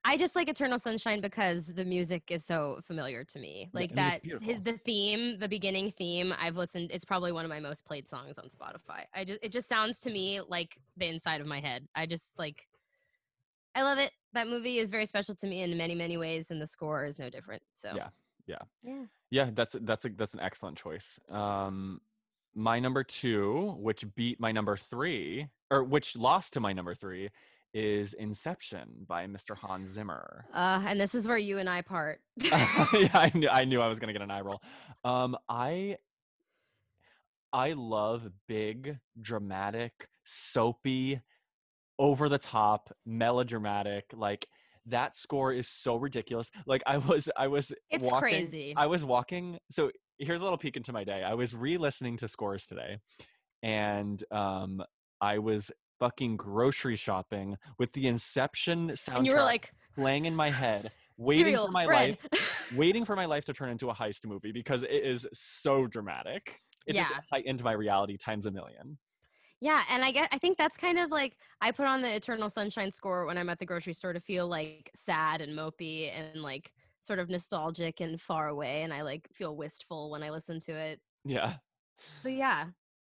[0.07, 3.69] I just like Eternal Sunshine because the music is so familiar to me.
[3.73, 7.49] Like it's that his the theme, the beginning theme, I've listened it's probably one of
[7.49, 9.05] my most played songs on Spotify.
[9.13, 11.89] I just it just sounds to me like the inside of my head.
[11.97, 12.69] I just like
[13.75, 14.13] I love it.
[14.33, 17.19] That movie is very special to me in many many ways and the score is
[17.19, 17.63] no different.
[17.75, 18.09] So Yeah,
[18.47, 18.63] yeah.
[18.85, 19.05] Yeah.
[19.31, 21.19] Yeah, that's that's a, that's an excellent choice.
[21.31, 22.01] Um,
[22.55, 27.31] my number two, which beat my number three, or which lost to my number three,
[27.77, 29.55] is Inception by Mr.
[29.55, 30.47] Hans Zimmer.
[30.55, 32.21] Uh and this is where you and I part.
[32.43, 34.63] yeah, I knew I knew I was gonna get an eye roll.
[35.05, 35.99] Um, I
[37.53, 39.93] I love big, dramatic,
[40.25, 41.21] soapy,
[41.99, 44.07] over the top, melodramatic.
[44.15, 44.47] Like
[44.87, 46.51] that score is so ridiculous.
[46.67, 48.75] Like I was I was It's walking, crazy.
[48.75, 49.59] I was walking.
[49.71, 51.23] So here's a little peek into my day.
[51.23, 52.99] I was re-listening to scores today,
[53.63, 54.83] and um,
[55.21, 60.35] I was fucking grocery shopping with the Inception soundtrack and you were like playing in
[60.35, 62.19] my head, waiting cereal, for my bread.
[62.33, 65.87] life, waiting for my life to turn into a heist movie because it is so
[65.87, 66.61] dramatic.
[66.87, 67.21] It just Yeah.
[67.33, 68.99] heightened my reality times a million.
[69.61, 72.51] Yeah, and I get I think that's kind of like I put on the Eternal
[72.51, 76.43] Sunshine score when I'm at the grocery store to feel like sad and mopey and
[76.43, 76.71] like
[77.01, 80.73] sort of nostalgic and far away and I like feel wistful when I listen to
[80.73, 81.01] it.
[81.25, 81.55] Yeah,
[82.15, 82.67] So yeah.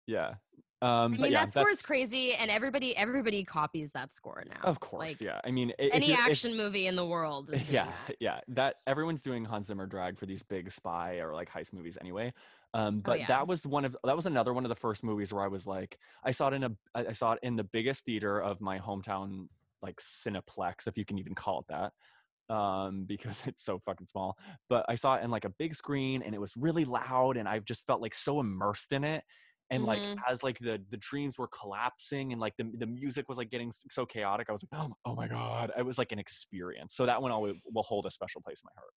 [0.06, 0.34] yeah.
[0.82, 4.60] Um, I mean yeah, that score is crazy and everybody everybody copies that score now.
[4.62, 5.40] Of course, Like, yeah.
[5.42, 8.16] I mean, i- if Any you- if- action movie in the world yeah that.
[8.20, 11.96] yeah that everyone's doing hans zimmer drag for these big spy or like heist movies
[12.00, 12.30] anyway
[12.74, 13.26] um but Oh, yeah.
[13.28, 15.66] that was one of that was another one of the first movies where i was
[15.66, 18.78] like i saw it in a I saw it in the biggest theater of my
[18.78, 19.48] hometown
[19.80, 24.36] like cineplex if you can even call it that um because it's so fucking small
[24.68, 27.48] but i saw it in like a big screen and it was really loud and
[27.48, 29.24] i just felt like so immersed in it
[29.70, 30.16] and like Mhm.
[30.28, 33.72] as like the the dreams were collapsing and like the, the music was like getting
[33.90, 37.06] so chaotic i was like oh, oh my god it was like an experience so
[37.06, 38.92] that one always will hold a special place in my heart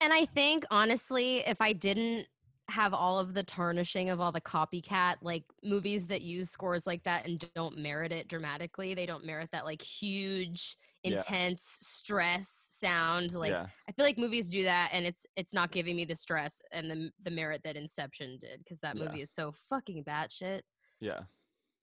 [0.00, 2.28] And I think honestly, if I didn't
[2.68, 7.02] have all of the tarnishing of all the copycat like movies that use scores like
[7.04, 8.92] that and don't merit it dramatically.
[8.94, 11.12] They don't merit that like huge, Yeah.
[11.18, 13.34] intense stress sound.
[13.34, 13.66] Like yeah.
[13.88, 16.90] I feel like movies do that and it's it's not giving me the stress and
[16.90, 19.04] the the merit that Inception did because that Yeah.
[19.04, 20.62] movie is so fucking batshit
[21.00, 21.20] Yeah.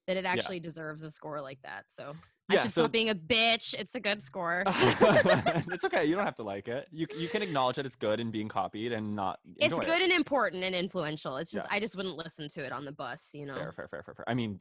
[0.07, 1.85] that it actually deserves a score like that.
[1.89, 2.13] So
[2.49, 3.73] I Yeah, should so- stop being a bitch.
[3.73, 4.63] It's a good score.
[4.67, 6.03] it's okay.
[6.05, 6.87] You don't have to like it.
[6.91, 9.39] You you can acknowledge that it's good and being copied and not.
[9.57, 10.03] it's good It.
[10.03, 11.37] and important and influential.
[11.37, 11.75] It's just Yeah.
[11.75, 13.55] I just wouldn't listen to it on the bus, you know.
[13.55, 14.25] Fair, fair, fair, fair, fair.
[14.29, 14.59] I mean,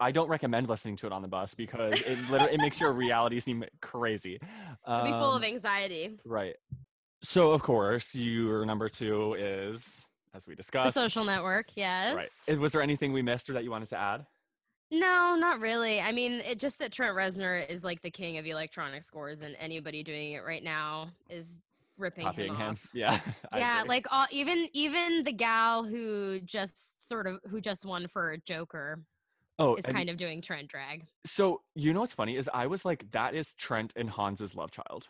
[0.00, 2.92] I don't recommend listening to it on the bus because it literally it makes your
[2.92, 4.36] reality seem crazy.
[4.86, 6.18] It'll be full of Um, anxiety.
[6.24, 6.56] Right.
[7.22, 12.30] So of course, your number two is, as we discussed The social network, yes.
[12.48, 12.58] Right.
[12.58, 14.24] Was there anything we missed or that you wanted to add?
[14.94, 16.00] No, not really.
[16.00, 19.56] I mean, it just that Trent Reznor is like the king of electronic scores, and
[19.58, 21.60] anybody doing it right now is
[21.98, 22.70] ripping Copying him him.
[22.72, 22.88] off.
[22.92, 23.18] Yeah.
[23.54, 23.88] Yeah, agree.
[23.88, 29.00] like all, even even the gal who just sort of who just won for Joker
[29.58, 31.06] oh, is kind of doing Trent drag.
[31.26, 34.70] so you know what's funny is I was like, that is Trent and Hans's love
[34.70, 35.08] child.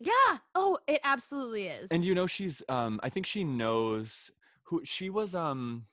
[0.00, 0.38] Yeah.
[0.54, 1.90] Oh, it absolutely is.
[1.90, 4.30] and you know she's um i think she knows
[4.64, 5.86] who she was um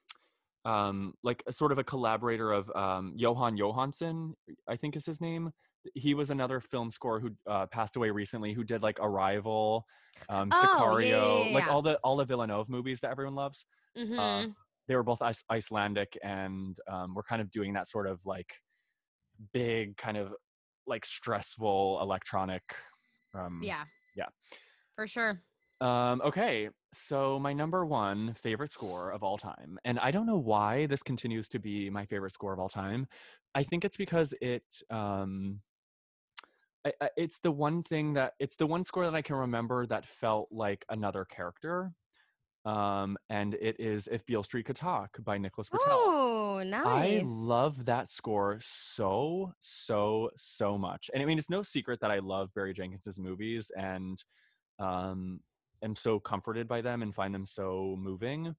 [0.65, 4.33] um like a sort of a collaborator of um Jóhann Jóhannsson
[4.67, 5.51] i think is his name
[5.93, 9.85] he was another film score who uh, passed away recently who did like arrival
[10.29, 13.65] um Oh, sicario yeah, yeah, like all the all the villeneuve movies that everyone loves
[13.97, 14.17] Mhm.
[14.19, 14.49] uh,
[14.87, 18.51] they were both Ice- icelandic and um we're kind of doing that sort of like
[19.53, 20.33] big kind of
[20.87, 22.63] like stressful electronic
[23.33, 23.83] um yeah.
[24.15, 24.29] yeah.
[24.95, 25.41] For sure.
[25.81, 30.37] Um, okay, so my number one favorite score of all time, and I don't know
[30.37, 33.07] why this continues to be my favorite score of all time.
[33.53, 35.59] I think it's because it, um,
[36.85, 39.85] I, I, it's the one thing that it's the one score that I can remember
[39.87, 41.91] that felt like another character.
[42.63, 45.69] Um, and it is "If Beale Street Could Talk" by Nicholas.
[45.73, 46.85] Oh, nice.
[46.85, 51.11] I love that score so, so, so much.
[51.13, 54.17] And I mean, it's no secret that I love Barry Jenkins's movies and
[54.79, 55.41] um,
[55.83, 58.55] am so comforted by them and find them so moving.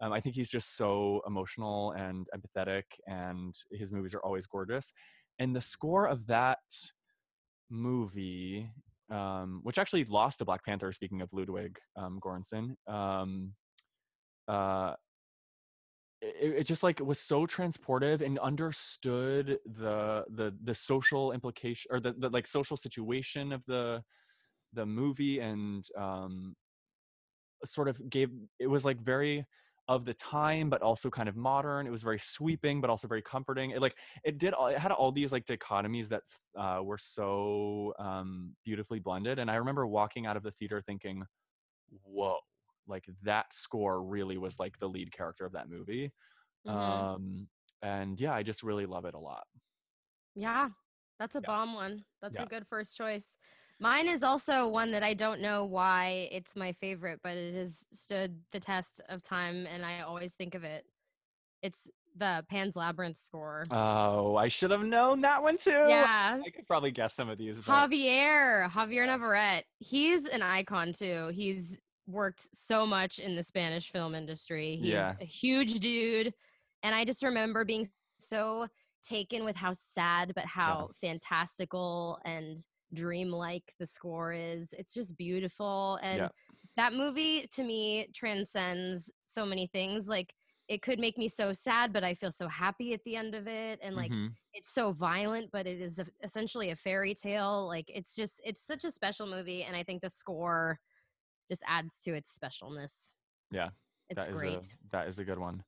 [0.00, 4.92] Um, I think he's just so emotional and empathetic, and his movies are always gorgeous.
[5.38, 6.58] And the score of that
[7.68, 8.70] movie,
[9.10, 13.52] um, which actually lost to Black Panther, speaking of Ludwig um, Göransson, um,
[14.48, 14.94] uh,
[16.22, 22.00] it, it just like was so transportive and understood the the the social implication or
[22.00, 24.02] the, the like social situation of the
[24.72, 26.56] the movie and um
[27.64, 29.44] sort of gave it was like very
[29.88, 33.20] of the time but also kind of modern it was very sweeping but also very
[33.22, 36.22] comforting it like it did all it had all these like dichotomies that
[36.56, 41.24] uh, were so um beautifully blended and i remember walking out of the theater thinking
[42.04, 42.38] whoa
[42.86, 46.12] like that score really was like the lead character of that movie
[46.64, 47.10] Mhm.
[47.10, 47.48] um
[47.82, 49.44] and yeah i just really love it a lot
[50.34, 50.70] Yeah,
[51.18, 51.48] that's a Yeah.
[51.48, 52.04] bomb one.
[52.22, 52.40] That's Yeah.
[52.40, 53.36] a good first choice.
[53.80, 57.82] Mine is also one that I don't know why it's my favorite, but it has
[57.92, 60.84] stood the test of time, and I always think of it.
[61.62, 63.62] It's the Pan's Labyrinth score.
[63.70, 67.38] oh i should have known that one too yeah, i could probably guess some of
[67.38, 69.06] these but Javier, Javier Yes.
[69.06, 69.64] Navarrete.
[69.78, 71.30] He's an icon too.
[71.32, 71.78] He's
[72.08, 74.74] worked so much in the Spanish film industry.
[74.74, 75.14] He's Yeah.
[75.20, 76.34] a huge dude.
[76.82, 78.66] And I just remember being so
[79.04, 82.58] taken with how sad, but how fantastical and
[82.94, 84.72] dreamlike the score is.
[84.72, 85.98] It's just beautiful.
[86.02, 86.30] And Yeah.
[86.76, 90.08] that movie to me transcends so many things.
[90.08, 90.34] Like
[90.68, 93.46] it could make me so sad, but I feel so happy at the end of
[93.48, 93.80] it.
[93.82, 94.36] And like Mhm.
[94.52, 97.66] it's so violent, but it is a, essentially a fairy tale.
[97.66, 100.80] Like it's just it's such a special movie, and I think the score
[101.50, 103.10] just adds to its specialness.
[103.50, 103.70] Yeah,
[104.08, 104.60] It's that is great.
[104.60, 105.64] a that is a good one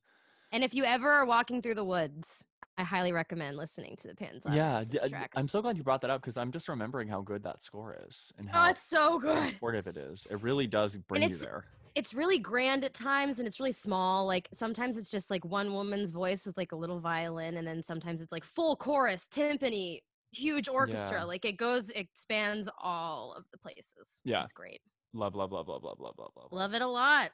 [0.51, 2.43] And if you ever are walking through the woods,
[2.77, 4.43] I highly recommend listening to the Pans.
[4.51, 7.21] Yeah, I, uh, I'm so glad you brought that up because I'm just remembering how
[7.21, 9.53] good that score is and oh, how oh, it's so good.
[9.53, 10.27] supportive it is.
[10.31, 11.65] It really does bring you there.
[11.93, 14.25] It's really grand at times and it's really small.
[14.25, 17.83] Like sometimes it's just like one woman's voice with like a little violin, and then
[17.83, 19.99] sometimes it's like full chorus, timpani,
[20.31, 21.19] huge orchestra.
[21.19, 21.25] Yeah.
[21.25, 24.19] Like it goes, expands all of the places.
[24.23, 24.81] Yeah, it's great.
[25.13, 26.51] Love, love, love, love, love, love, love, love.
[26.51, 27.29] Love it a lot.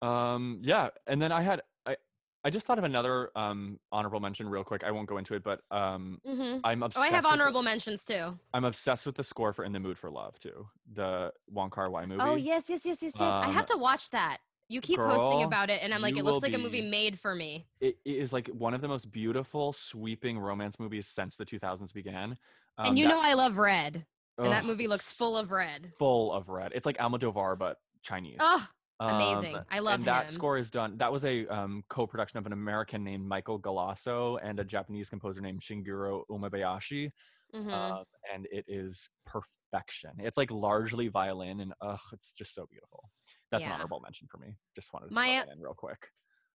[0.00, 1.96] Um, yeah, and then I had I
[2.42, 4.82] I just thought of another um honorable mention real quick.
[4.84, 7.02] I won't go into it, but um hmm I'm obsessed.
[7.04, 7.06] Oh.
[7.06, 8.38] I have with honorable mentions too.
[8.54, 11.90] I'm obsessed with the score for "In the Mood for Love" too, the Wong Kar
[11.90, 12.20] Wai movie.
[12.22, 13.32] Oh yes, yes, yes, yes, yes.
[13.32, 14.38] I Um, have to watch that.
[14.68, 17.34] You keep posting about it, and I'm like, it looks like a movie made for
[17.34, 17.66] me.
[17.80, 21.92] It, it is like one of the most beautiful, sweeping romance movies since the 2000s
[21.92, 22.38] began.
[22.78, 24.06] Um, and you that- know I love red,
[24.38, 25.92] and that movie looks full of red.
[25.98, 26.70] full of red.
[26.72, 28.36] It's like Almodovar but Chinese.
[28.38, 28.64] Oh,
[29.00, 29.56] Amazing.
[29.56, 30.32] Um, I love and that him.
[30.32, 30.98] score is done.
[30.98, 35.40] That was a um, co-production of an American named Michael Galasso and a Japanese composer
[35.40, 37.10] named Shigeru Umebayashi.
[37.54, 37.72] Mhm.
[37.72, 40.12] Um, and it is perfection.
[40.18, 43.10] It's like largely violin, and ugh, it's just so beautiful.
[43.50, 44.56] That's an honorable mention for me.
[44.76, 46.10] Just wanted to My, that real quick.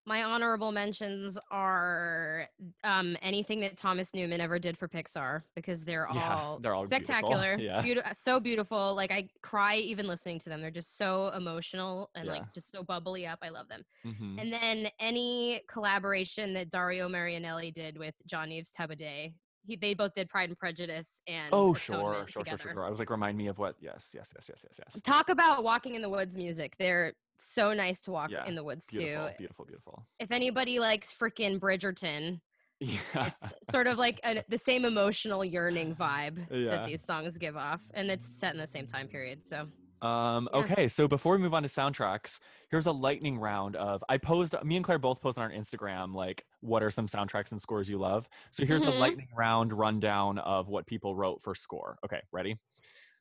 [0.08, 2.48] My honorable mentions are
[2.84, 6.88] um, anything that Thomas Newman ever did for Pixar because they're Yeah, all they're all
[6.88, 7.06] beautiful.
[7.06, 7.82] spectacular, Yeah.
[7.82, 8.94] beauti- so beautiful.
[8.94, 10.62] Like I cry even listening to them.
[10.62, 12.34] They're just so emotional and Yeah.
[12.34, 13.40] like just so bubbly up.
[13.42, 13.82] I love them.
[14.06, 14.40] Mhm.
[14.40, 19.34] And then any collaboration that Dario Marianelli did with John Yves Thibaudet.
[19.68, 21.96] He, they both did Pride and Prejudice and Oh, sure,
[22.28, 22.86] sure, sure, sure, sure.
[22.86, 23.76] I was like, remind me of what?
[23.80, 25.02] Yes, yes, yes, yes, yes, yes.
[25.02, 26.76] Talk about walking in the woods music.
[26.78, 29.34] They're so nice to walk Yeah, in the woods Beautiful, too.
[29.38, 30.08] beautiful, beautiful.
[30.20, 32.40] If anybody likes freaking Bridgerton,
[32.82, 33.00] Yeah.
[33.16, 33.40] it's
[33.72, 36.72] sort of like a, the same emotional yearning vibe Yeah.
[36.72, 39.46] that these songs give off, and it's set in the same time period.
[39.48, 39.68] So
[40.06, 40.60] Um, Yeah.
[40.60, 42.38] okay, so before we move on to soundtracks,
[42.70, 46.14] here's a lightning round of I posed me and Claire both posted on our Instagram
[46.14, 48.28] like what are some soundtracks and scores you love.
[48.52, 48.88] So here's Mhm.
[48.88, 51.98] a lightning round rundown of what people wrote for score.
[52.06, 52.60] Okay, ready?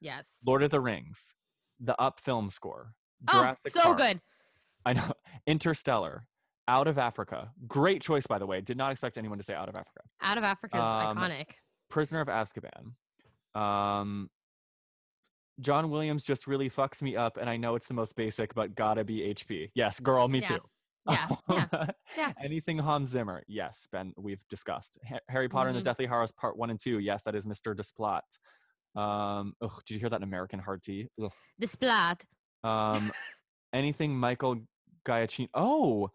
[0.01, 1.33] yes, Lord of the Rings,
[1.79, 2.93] the Up film score,
[3.29, 4.21] oh, so Park, good.
[4.87, 5.13] I know,
[5.47, 6.27] Interstellar,
[6.69, 7.51] Out of Africa.
[7.67, 8.61] Great choice by the way.
[8.61, 10.01] Did not expect anyone to say Out of Africa.
[10.23, 11.47] Out of Africa is Um, iconic.
[11.91, 12.93] Prisoner of Azkaban.
[13.61, 14.31] Um,
[15.61, 18.75] John Williams just really fucks me up, and I know it's the most basic, but
[18.75, 19.71] gotta be HP.
[19.75, 20.49] Yes, girl, me Yeah.
[20.49, 20.59] too.
[21.07, 21.87] Yeah, yeah,
[22.17, 22.33] yeah.
[22.43, 23.45] Anything Hans Zimmer?
[23.47, 24.99] Yes, Ben, we've discussed.
[25.07, 25.81] Ha- Harry Potter and Mhm.
[25.81, 26.99] the Deathly Hallows Part One and Two.
[26.99, 27.75] Yes, that is Mr.
[27.77, 28.23] Desplat.
[29.01, 31.09] Um, ugh, did you hear that in American Hard Tea?
[31.23, 31.31] Ugh.
[31.63, 32.23] Desplat.
[32.65, 33.13] Um,
[33.73, 34.57] anything Michael
[35.07, 35.49] Giacchino?
[35.55, 36.11] Oh,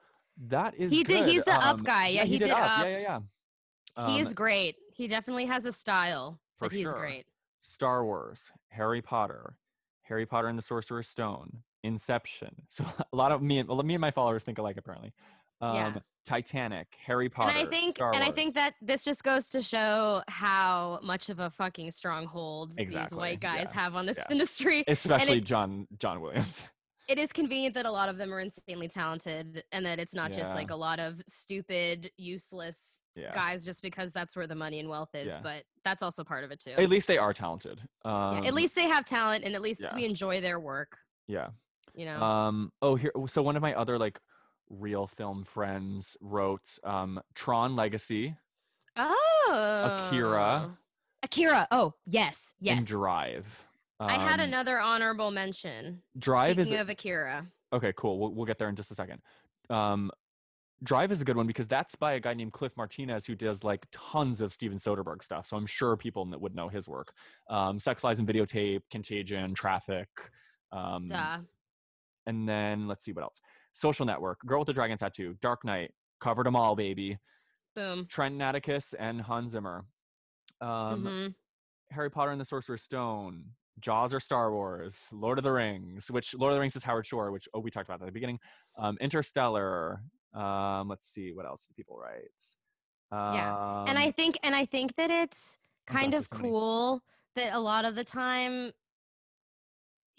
[0.48, 1.30] that is He did- good.
[1.30, 2.08] he's the Up Um, guy.
[2.08, 2.80] Yeah, he did Up.
[2.80, 2.86] Up.
[2.86, 2.98] Yeah, yeah,
[3.98, 4.08] yeah.
[4.08, 4.76] he Um, is great.
[4.94, 6.94] He definitely has a style, For but he's sure.
[7.00, 7.28] great.
[7.62, 9.58] Star Wars, Harry Potter,
[10.04, 12.56] Harry Potter and the Sorcerer's Stone, Inception.
[12.68, 15.14] So a lot of me and well, me and my followers think alike apparently.
[15.62, 15.94] Um, Yeah.
[16.26, 19.64] Titanic, Harry Potter, and I think, Star and I think that this just goes to
[19.64, 24.26] show how much of a fucking stronghold these white guys yeah, have on this yeah.
[24.30, 24.84] industry.
[24.88, 26.68] especially it- John John Williams.
[27.08, 30.32] it is convenient that a lot of them are insanely talented and that it's not
[30.32, 33.34] just like a lot of stupid, useless Yeah.
[33.34, 35.34] guys just because that's where the money and wealth is.
[35.34, 35.40] Yeah.
[35.42, 36.74] But that's also part of it too.
[36.78, 37.82] At least they are talented.
[38.06, 39.96] Um, Yeah, at least they have talent and at least yeah.
[39.96, 40.98] we enjoy their work,
[41.28, 41.48] yeah.
[41.96, 42.22] you know?
[42.22, 42.72] Um.
[42.84, 43.12] Oh, here.
[43.26, 44.20] So one of my other like
[44.70, 48.36] real film friends wrote um, Tron Legacy
[48.96, 50.08] oh.
[50.08, 50.78] Akira.
[51.24, 51.68] Akira.
[51.72, 52.54] Oh, yes.
[52.60, 52.78] Yes.
[52.80, 53.66] and Drive.
[54.00, 56.02] I had Um, another honorable mention.
[56.18, 57.46] Drive is of Akira.
[57.74, 58.18] Okay, cool.
[58.20, 59.22] We'll, we'll get there in just a second.
[59.70, 60.10] Um,
[60.82, 63.66] Drive is a good one because that's by a guy named Cliff Martinez who does
[63.66, 65.46] like tons of Steven Soderbergh stuff.
[65.46, 67.12] So I'm sure people would know his work.
[67.50, 70.08] Um, Sex, Lies, and Videotape, Contagion, Traffic.
[70.72, 71.40] Um, Duh.
[72.26, 73.42] and then let's see what else.
[73.74, 77.18] Social Network, Girl with the Dragon Tattoo, Dark Knight, covered them all, baby.
[77.76, 78.06] Boom.
[78.08, 79.86] Trent Atticus and Hans Zimmer.
[80.62, 81.36] Um, Mhm.
[81.92, 86.36] Harry Potter and the Sorcerer's Stone, Jaws or Star Wars, Lord of the Rings, which
[86.36, 88.14] Lord of the Rings is Howard Shore, which oh we talked about that at the
[88.14, 88.40] beginning.
[88.78, 90.04] Um, Interstellar.
[90.34, 92.30] Um, let's see what else did people write.
[93.12, 95.58] Um, yeah, and I think and I think that it's
[95.88, 97.04] kind of so cool
[97.36, 98.72] that a lot of the time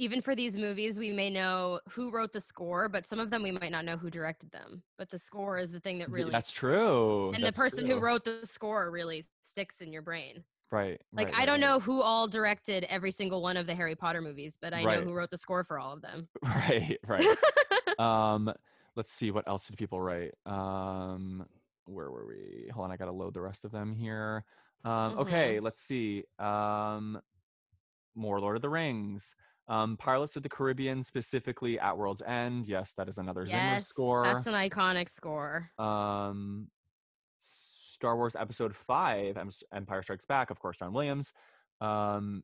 [0.01, 3.43] even for these movies we may know who wrote the score but some of them
[3.43, 6.31] we might not know who directed them but the score is the thing that really
[6.31, 7.31] that's true.
[7.35, 7.97] and that's the person true.
[7.97, 11.61] who wrote the score really sticks in your brain right, like right, i right, don't
[11.61, 11.69] right.
[11.69, 15.03] know who all directed every single one of the harry potter movies but i know
[15.03, 17.37] who wrote the score for all of them right, right.
[17.99, 18.53] um,
[18.97, 20.33] let's see what else did people write.
[20.47, 21.47] Um,
[21.87, 22.69] where were we?
[22.73, 24.45] Hold on, I gotta load the rest of them here.
[24.85, 25.65] Um, okay, Mm-hmm.
[25.65, 26.25] let's see.
[26.39, 27.21] Um,
[28.15, 29.35] more Lord of the Rings.
[29.71, 32.67] Um, Pirates of the Caribbean, specifically at World's End.
[32.67, 34.25] Yes, that is another Zimmer yes score.
[34.25, 36.67] that's an iconic score um,
[37.45, 39.39] Star Wars Episode Five,
[39.73, 41.33] Empire Strikes Back, of course, John Williams.
[41.81, 42.43] Um,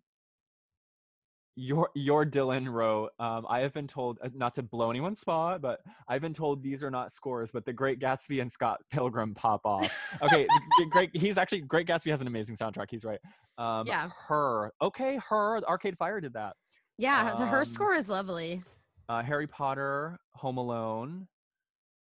[1.57, 3.11] your your Dylan wrote.
[3.19, 6.63] Um, I have been told uh, not to blow anyone's spot, but I've been told
[6.63, 9.91] these are not scores, but The Great Gatsby and Scott Pilgrim pop off.
[10.23, 10.47] Okay,
[10.91, 11.11] Great.
[11.15, 12.87] He's actually Great Gatsby has an amazing soundtrack.
[12.91, 13.19] He's right.
[13.59, 14.11] Um, Yeah.
[14.29, 14.71] Her.
[14.83, 15.61] Okay, her.
[15.67, 16.55] Arcade Fire did that.
[16.99, 18.63] Yeah the her Um, score is lovely
[19.09, 21.29] Uh, Harry Potter, Home Alone.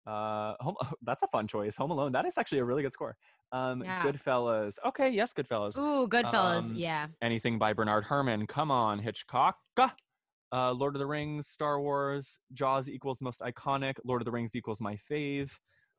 [0.06, 1.76] Uh, Home, that's a fun choice.
[1.76, 2.12] Home Alone.
[2.12, 3.14] That is actually a really good score.
[3.52, 4.02] Um, Yeah.
[4.02, 4.78] Goodfellas.
[4.86, 5.76] Okay, yes, Goodfellas.
[5.78, 8.46] ooh goodfellas um, yeah Anything by Bernard Herrmann.
[8.46, 9.56] Come on, Hitchcock.
[10.52, 13.94] Uh, Lord of the Rings, Star Wars, Jaws equals most iconic.
[14.04, 15.50] Lord of the Rings equals my fave.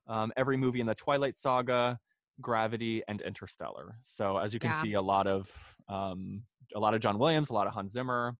[0.08, 2.00] Um, every movie in the Twilight Saga,
[2.41, 3.98] Gravity, and Interstellar.
[4.02, 4.82] So as you can Yeah.
[4.82, 5.52] see, a lot of
[5.89, 6.43] um,
[6.74, 8.38] a lot of John Williams, a lot of Hans Zimmer.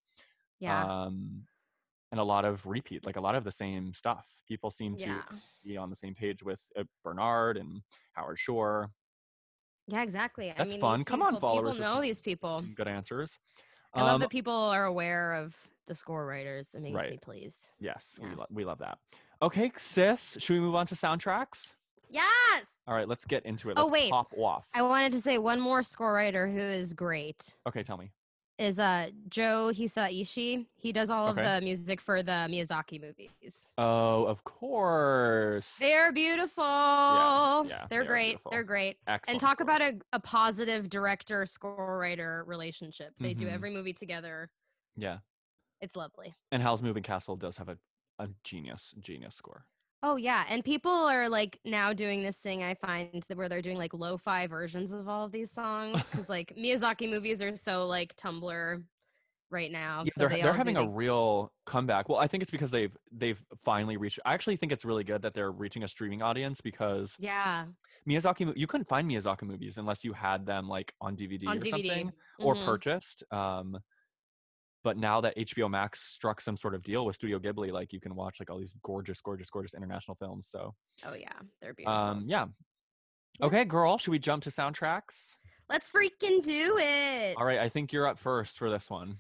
[0.60, 1.46] Yeah Um,
[2.12, 4.26] and a lot of repeat, like a lot of the same stuff.
[4.48, 5.24] People seem to Yeah.
[5.64, 7.82] be on the same page with uh, Bernard and
[8.14, 8.92] Howard Shore.
[9.88, 10.50] Yeah, exactly.
[10.52, 11.04] I That's mean, fun.
[11.04, 12.64] Come on, people, followers People know these people.
[12.76, 13.38] Good answers.
[13.94, 15.56] I love Um, that people are aware of
[15.88, 16.74] the score writers.
[16.74, 17.70] It makes me pleased.
[17.80, 18.36] Yes, we, Yeah.
[18.36, 18.98] lo- we love that.
[19.42, 21.76] Okay, sis, should we move on to soundtracks?
[22.10, 22.66] Yes.
[22.88, 23.78] All right, let's get into it.
[23.78, 24.12] Oh, Let's wait.
[24.12, 24.68] pop off.
[24.74, 28.12] I wanted to say one more score writer who is great Okay, tell me.
[28.58, 30.66] Is uh Joe Hisaishi.
[30.76, 31.42] He does all Okay.
[31.42, 33.68] of the music for the Miyazaki movies.
[33.78, 35.76] Oh, of course.
[35.80, 36.64] They're beautiful.
[36.64, 38.28] yeah, they're they great.
[38.30, 38.52] beautiful.
[38.52, 38.98] They're great.
[39.08, 39.34] excellent.
[39.34, 43.14] and talk about a, a positive director score writer relationship.
[43.20, 43.54] They do Mhm.
[43.54, 44.50] every movie together.
[44.96, 45.20] Yeah,
[45.82, 46.34] It's lovely.
[46.52, 47.78] and Howl's Moving Castle does have a,
[48.20, 49.66] a genius, genius score.
[50.04, 53.62] Oh yeah, and people are like now doing this thing I find that where they're
[53.62, 57.88] doing like lo-fi versions of all of these songs because like Miyazaki movies are so
[57.88, 58.86] like Tumblr
[59.52, 60.06] right now.
[60.06, 62.10] Yeah, so they're they they're having a real comeback.
[62.10, 64.20] Well, I think it's because they've they've finally reached.
[64.26, 67.68] I actually think it's really good that they're reaching a streaming audience because yeah
[68.10, 71.62] Miyazaki you couldn't find Miyazaki movies unless you had them like on DVD on or
[71.62, 72.58] DVD something or Mhm.
[72.58, 73.24] purchased.
[73.32, 73.80] Um,
[74.86, 78.00] but now that HBO Max struck some sort of deal with Studio Ghibli, like you
[78.00, 80.48] can watch like all these gorgeous, gorgeous, gorgeous international films.
[80.48, 82.00] So, Oh yeah, they're beautiful.
[82.00, 82.46] um, yeah.
[83.40, 83.48] Yeah.
[83.48, 85.38] Okay, girl, should we jump to soundtracks?
[85.70, 87.36] Let's freaking do it.
[87.36, 89.18] All right, I think you're up first for this one.